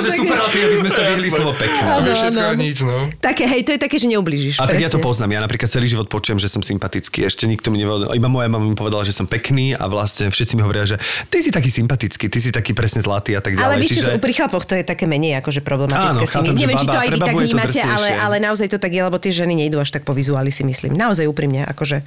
[0.64, 2.00] aby sme sa vyhli slovo pekná.
[2.00, 2.56] Áno, všetko áno.
[2.56, 3.12] nič, no.
[3.20, 4.64] Také, hej, to je také, že neublížiš.
[4.64, 5.36] A tak ja to poznám.
[5.36, 7.28] Ja napríklad celý život počujem, že som sympatický.
[7.28, 8.16] Ešte nikto mi nevedel.
[8.16, 10.96] Iba moja mama mi povedala, že som pekný a vlastne všetci mi hovoria, že
[11.28, 13.68] ty si taký sympatický, ty si taký presne zlatý a tak ďalej.
[13.68, 14.24] Ale víš, Čiže...
[14.24, 17.20] pri chlapoch to je také menej akože problematické Áno, chápem, Neviem, či to aj vy
[17.20, 20.16] tak vnímate, ale, ale naozaj to tak je, lebo tie ženy nejdú až tak po
[20.16, 20.96] vizuáli si myslím.
[20.96, 22.06] Naozaj úprimne, akože.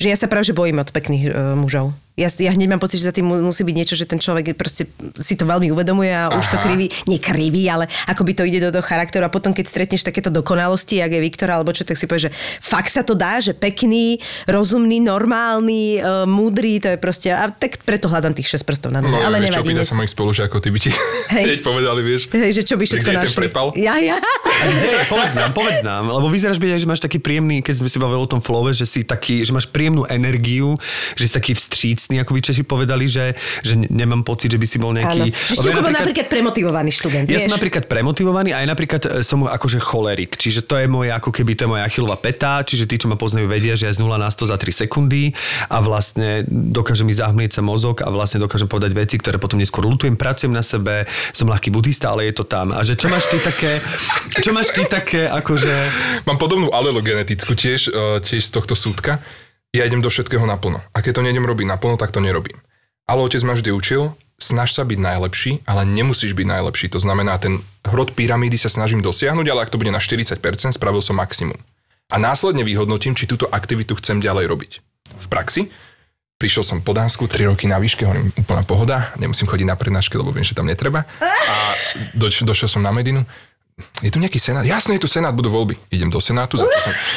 [0.00, 1.92] Že ja sa práve že bojím od pekných uh, mužov.
[2.14, 4.54] Ja, ja hneď mám pocit, že za tým mu- musí byť niečo, že ten človek
[4.54, 4.86] proste
[5.18, 6.64] si to veľmi uvedomuje a už to Aha.
[6.64, 10.02] kriví, nie kriví, ale ako by to ide do toho charakteru a potom, keď stretneš
[10.04, 13.38] takéto dokonalosti, jak je Viktor alebo čo, tak si povieš, že fakt sa to dá,
[13.38, 18.62] že pekný, rozumný, normálny, uh, múdry, to je proste, a tak preto hľadám tých 6
[18.62, 19.68] prstov na nohe, No, ale vieš, čo nevadí.
[19.68, 20.90] pýta nie sa mojich spolužiakov, ty by ti
[21.34, 21.44] Hej.
[21.44, 22.22] hneď povedali, vieš.
[22.30, 23.40] Hej, že čo by všetko je ten našli.
[23.42, 23.66] prepal?
[23.74, 24.22] Ja, ja.
[24.54, 25.02] A kde je?
[25.04, 26.06] Povedz nám, povedz nám.
[26.08, 28.70] Lebo vyzeráš byť aj, že máš taký príjemný, keď sme si bavili o tom flove,
[28.70, 30.78] že si taký, že máš príjemnú energiu,
[31.18, 31.58] že si taký
[32.04, 33.32] vstřícný, ako by Češi povedali, že,
[33.64, 35.00] že nemám pocit, že by si bol Áno.
[35.00, 35.32] nejaký...
[35.32, 37.48] Že Lebo Števko bol napríklad premotivovaný študent, Ja vieš?
[37.48, 41.32] som napríklad premotivovaný a aj napríklad e, som akože cholerik, čiže to je moje ako
[41.32, 44.04] keby to je moja achilová peta, čiže tí, čo ma poznajú, vedia, že ja z
[44.04, 45.32] 0 na 100 za 3 sekundy
[45.72, 49.88] a vlastne dokážem mi zahmlieť sa mozog a vlastne dokážem povedať veci, ktoré potom neskôr
[49.88, 52.76] lutujem, pracujem na sebe, som ľahký budista, ale je to tam.
[52.76, 53.80] A že čo máš ty také,
[54.34, 55.72] Čo máš ty také, akože...
[56.26, 59.22] Mám podobnú alelu genetickú tiež, eh, tiež z tohto súdka.
[59.74, 60.78] Ja idem do všetkého naplno.
[60.94, 62.62] A keď to nejdem robiť naplno, tak to nerobím.
[63.10, 66.86] Ale otec ma vždy učil, snaž sa byť najlepší, ale nemusíš byť najlepší.
[66.94, 70.38] To znamená, ten hrot pyramídy sa snažím dosiahnuť, ale ak to bude na 40%,
[70.78, 71.58] spravil som maximum.
[72.14, 74.72] A následne vyhodnotím, či túto aktivitu chcem ďalej robiť.
[75.18, 75.74] V praxi
[76.38, 80.18] prišiel som po Dánsku, 3 roky na výške, hovorím, úplná pohoda, nemusím chodiť na prednášky,
[80.20, 81.08] lebo viem, že tam netreba.
[81.24, 81.56] A
[82.12, 83.24] doš, došiel som na Medinu,
[83.74, 84.62] je tu nejaký senát?
[84.62, 85.74] Jasne, je tu senát, budú voľby.
[85.90, 86.66] Idem do senátu, za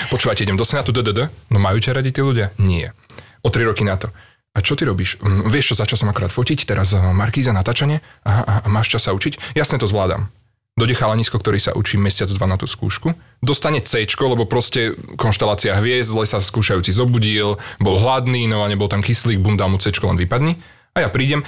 [0.09, 1.29] počúvajte, idem do senátu, DDD.
[1.53, 2.49] No majú ťa radi tí ľudia?
[2.57, 2.97] Nie.
[3.45, 4.09] O 3 roky na to.
[4.57, 5.21] A čo ty robíš?
[5.21, 8.01] Mm, vieš čo, začal som akorát fotiť, teraz eh, Markíza, natáčanie.
[8.25, 9.53] Aha, a, a máš čas sa učiť?
[9.53, 10.33] Jasne to zvládam.
[10.77, 13.13] Dojde chalanisko, ktorý sa učí mesiac, dva na tú skúšku.
[13.41, 18.85] Dostane C, lebo proste konštelácia hviezd, zle sa skúšajúci zobudil, bol hladný, no a nebol
[18.85, 20.57] tam kyslík, bum, dám mu C, len vypadni.
[20.93, 21.41] A ja prídem,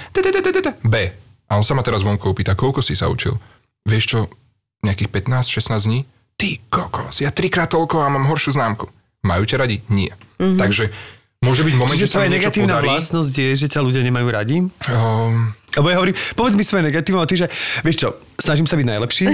[0.82, 0.94] B.
[1.46, 3.38] A on sa ma teraz vonkou pýta, koľko si sa učil?
[3.86, 4.18] Vieš čo,
[4.82, 6.00] nejakých 15-16 dní?
[6.34, 8.88] Ty kokos, ja trikrát toľko a mám horšiu známku.
[9.20, 9.84] Majú ťa radi?
[9.86, 10.16] Nie.
[10.40, 10.56] Mhm.
[10.56, 10.88] Takže
[11.40, 12.88] môže byť moment, Čiže že sa mi niečo negatívna podarí.
[12.90, 14.56] vlastnosť je, že ťa ľudia nemajú radi?
[14.88, 17.46] Um, Lebo ja hovorím, povedz mi svoje negatívne, a ty, že
[17.80, 19.24] vieš čo, snažím sa byť najlepší,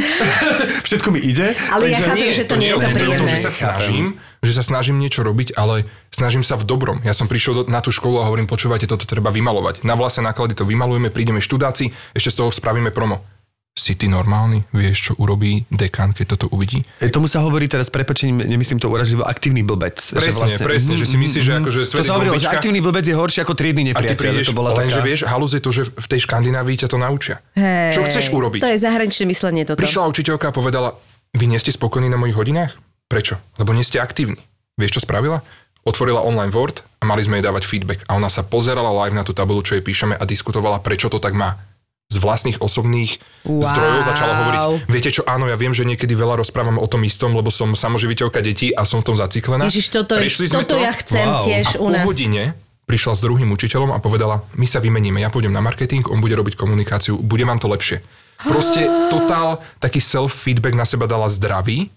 [0.86, 1.55] všetko mi ide.
[1.68, 3.28] Ale ja takže- chápem, že to nie je to tom, to príjemné.
[3.28, 4.07] že sa snažím,
[4.38, 6.99] že sa snažím niečo robiť, ale snažím sa v dobrom.
[7.03, 9.82] Ja som prišiel do, na tú školu a hovorím, počúvajte, toto treba vymalovať.
[9.82, 13.22] Na vlastné náklady to vymalujeme, prídeme študáci, ešte z toho spravíme promo.
[13.76, 14.64] Si ty normálny?
[14.72, 16.80] Vieš, čo urobí dekán, keď toto uvidí?
[16.96, 20.00] E, Tomu sa hovorí teraz, prepačením, nemyslím to uražlivo, aktívny blbec.
[20.00, 23.12] že Presne, presne, že si myslíš, že akože To sa hovorilo, že aktívny blbec je
[23.12, 24.16] horší ako triedny A ty nepriateľ.
[24.16, 25.04] prídeš, to bola lenže taká...
[25.04, 27.36] vieš, halus je to, že v tej Škandinávii ťa to naučia.
[27.52, 28.64] Hej, Čo chceš urobiť?
[28.64, 29.76] To je zahraničné myslenie toto.
[29.76, 30.88] Prišla učiteľka a povedala,
[31.36, 32.72] vy nie ste spokojní na mojich hodinách?
[33.12, 33.36] Prečo?
[33.60, 34.40] Lebo nie ste aktívni.
[34.80, 35.44] Vieš, čo spravila?
[35.84, 38.08] Otvorila online Word a mali sme jej dávať feedback.
[38.08, 41.20] A ona sa pozerala live na tú tabulu, čo jej píšeme a diskutovala, prečo to
[41.20, 41.60] tak má.
[42.07, 43.62] Z vlastných osobných Wow.
[43.62, 47.30] zdrojov začala hovoriť, viete čo, áno, ja viem, že niekedy veľa rozprávam o tom istom,
[47.30, 49.66] lebo som samoživiteľka detí a som v tom zaciklená.
[49.66, 51.42] Ježiš, toto, Prešli sme toto to ja chcem Wow.
[51.42, 52.02] tiež a u nás.
[52.02, 52.54] hodine
[52.86, 56.34] prišla s druhým učiteľom a povedala, my sa vymeníme, ja pôjdem na marketing, on bude
[56.34, 57.98] robiť komunikáciu, bude vám to lepšie.
[58.38, 61.90] Proste totál taký self-feedback na seba dala zdravý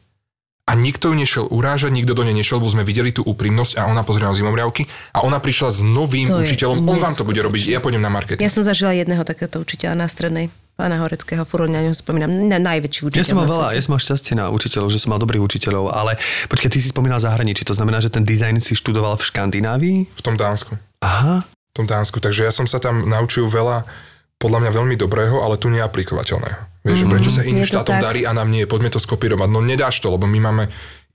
[0.70, 3.90] a nikto ju nešiel urážať, nikto do nej nešiel, lebo sme videli tú úprimnosť a
[3.90, 4.86] ona pozrela zimomriavky
[5.18, 8.14] a ona prišla s novým To učiteľom, on vám to bude robiť, ja pôjdem na
[8.14, 8.46] marketing.
[8.46, 12.62] Ja som zažila jedného takéto učiteľa na strednej, pána Horeckého, furt na ňom spomínam, na,
[12.62, 15.10] najväčší učiteľ Ja som mal na veľa, ja som mal šťastie na učiteľov, že som
[15.10, 18.78] mal dobrých učiteľov, ale počkaj, ty si spomínal zahraničí, to znamená, že ten dizajn si
[18.78, 19.98] študoval v Škandinávii?
[20.06, 20.78] V tom Dánsku.
[21.02, 22.22] Aha, V tom Dánsku.
[22.22, 23.90] Takže ja som sa tam naučil veľa
[24.38, 26.69] podľa mňa veľmi dobrého, ale tu neaplikovateľného.
[26.84, 28.04] Vieš, že prečo sa iným štátom tak.
[28.04, 29.48] darí a nám nie, poďme to skopírovať.
[29.52, 30.64] No nedáš to, lebo my máme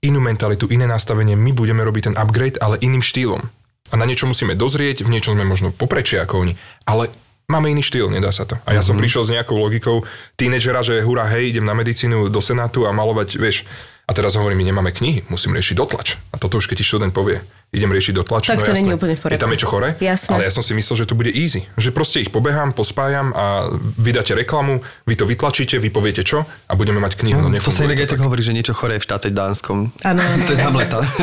[0.05, 3.41] inú mentalitu, iné nastavenie, my budeme robiť ten upgrade, ale iným štýlom.
[3.89, 6.53] A na niečo musíme dozrieť, v niečom sme možno poprečie ako oni,
[6.85, 7.09] ale
[7.49, 8.57] máme iný štýl, nedá sa to.
[8.65, 10.05] A ja som prišiel s nejakou logikou
[10.37, 13.65] tínedžera, že hurá, hej, idem na medicínu do Senátu a malovať, vieš,
[14.05, 16.21] a teraz hovorím, my nemáme knihy, musím riešiť dotlač.
[16.29, 17.41] A toto už keď ti študent povie,
[17.75, 18.79] idem riešiť dotlač, Tak no to jasné.
[18.81, 19.35] není úplne v poriadku.
[19.35, 19.89] Je tam niečo chore?
[19.99, 20.31] Jasné.
[20.31, 21.67] Ale ja som si myslel, že to bude easy.
[21.75, 23.67] Že proste ich pobehám, pospájam a
[23.99, 27.43] vydáte reklamu, vy to vytlačíte, vy poviete čo a budeme mať knihu.
[27.43, 29.91] No, to sa inak aj tak hovorí, že niečo choré je v štáte Dánskom.
[30.07, 30.43] Áno, áno.
[30.47, 31.03] To je z Hamleta.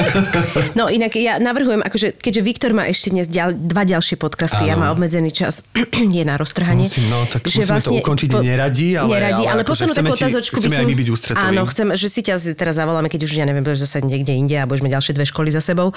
[0.79, 4.75] No inak ja navrhujem, akože, keďže Viktor má ešte dnes ďal, dva ďalšie podcasty, ja
[4.77, 4.85] Áno.
[4.85, 5.65] má obmedzený čas,
[6.17, 6.85] je na roztrhanie.
[6.87, 10.57] Musím, no, tak musíme to ukončiť neradi, ale- neradi, ale ale, akože poslednú takú otázočku
[10.59, 10.87] by som...
[10.89, 11.45] byť ústretoví.
[11.45, 14.57] Áno, chcem, že si ťa teraz zavoláme, keď už, ja neviem, budeš zase niekde inde
[14.59, 15.93] a budeš mať ďalšie dve školy za sebou,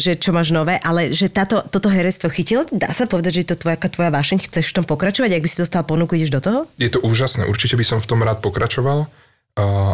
[0.00, 3.48] že čo máš nové, ale že táto, toto herectvo chytilo, dá sa povedať, že je
[3.52, 6.40] to tvoja, tvoja vášeň, chceš v tom pokračovať, ak by si dostal ponuku, ideš do
[6.40, 6.58] toho?
[6.80, 9.04] Je to úžasné, určite by som v tom rád pokračoval,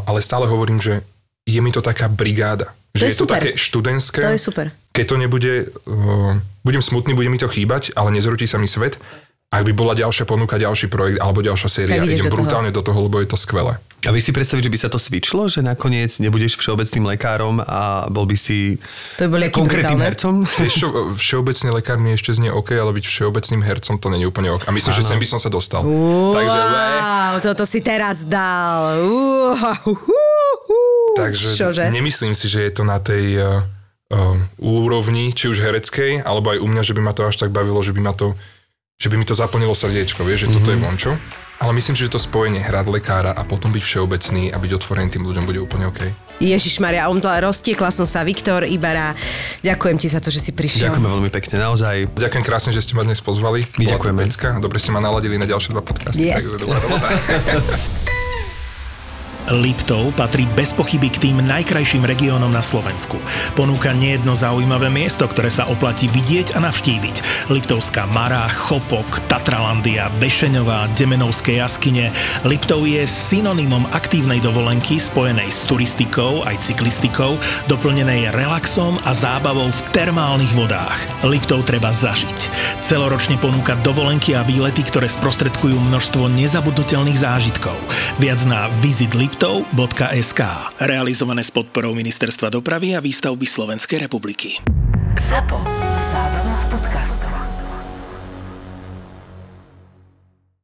[0.06, 1.02] ale stále hovorím, že
[1.46, 2.74] je mi to taká brigáda.
[2.94, 3.34] Že To je je, to super.
[3.38, 4.20] také študentské.
[4.22, 4.66] To je super.
[4.90, 6.32] Keď to nebude, uh,
[6.64, 8.98] budem smutný, bude mi to chýbať, ale nezrutí sa mi svet.
[9.46, 12.34] Ak by bola ďalšia ponuka, ďalší projekt alebo ďalšia séria, Tak idem do toho.
[12.34, 13.78] brutálne do toho, lebo je to skvelé.
[14.02, 18.10] A vieš si predstaviť, že by sa to svičlo, že nakoniec nebudeš všeobecným lekárom a
[18.10, 18.82] bol by si
[19.22, 20.42] To by aký konkrétnym hercom?
[20.66, 24.50] Vieš čo, všeobecný lekár mi ešte znie OK, ale byť všeobecným hercom to není úplne
[24.50, 24.66] OK.
[24.66, 25.86] A myslím, že sem by som sa dostal.
[26.34, 28.98] Takže, Wow, toto si teraz dal.
[29.06, 31.14] Uh, uh, uh, uh.
[31.14, 31.86] takže Čože?
[31.94, 33.62] nemyslím si, že je to na tej uh,
[34.10, 37.54] uh, úrovni, či už hereckej, alebo aj u mňa, že by ma to až tak
[37.54, 38.34] bavilo, že by ma to
[38.96, 40.56] že by mi to zaplnilo srdiečko, vieš, že mm-hmm.
[40.56, 41.12] toto je vončo.
[41.56, 45.08] Ale myslím si, že to spojenie hrať lekára a potom byť všeobecný a byť otvorený
[45.08, 46.04] tým ľuďom bude úplne OK.
[46.36, 48.20] Ježiš Maria, omdla, roztiekla som sa.
[48.28, 49.16] Viktor Ibara,
[49.64, 50.92] ďakujem ti za to, že si prišiel.
[50.92, 52.12] Ďakujeme veľmi pekne, naozaj.
[52.12, 53.64] Ďakujem krásne, že ste ma dnes pozvali.
[53.80, 54.20] My Bola to ďakujeme.
[54.28, 54.48] pecka.
[54.60, 56.28] Dobre ste ma naladili na ďalšie dva podcasty.
[56.28, 56.44] Yes.
[56.44, 57.08] Takže dobrá robota.
[59.50, 63.18] Liptov patrí bez pochyby k tým najkrajším regiónom na Slovensku.
[63.54, 67.46] Ponúka nejedno zaujímavé miesto, ktoré sa oplatí vidieť a navštíviť.
[67.50, 72.10] Liptovská Mara, Chopok, Tatralandia, Bešeňová, Demenovské jaskyne.
[72.42, 77.38] Liptov je synonymom aktívnej dovolenky spojenej s turistikou aj cyklistikou,
[77.70, 80.98] doplnenej relaxom a zábavou v termálnych vodách.
[81.22, 82.50] Liptov treba zažiť.
[82.82, 87.78] Celoročne ponúka dovolenky a výlety, ktoré sprostredkujú množstvo nezabudnutelných zážitkov.
[88.18, 88.66] Viac na
[89.36, 90.40] visitliptov.sk
[90.80, 94.56] Realizované s podporou Ministerstva dopravy a výstavby Slovenskej republiky.
[95.28, 95.60] ZAPO.
[96.08, 97.55] Zábrná v podcastovách.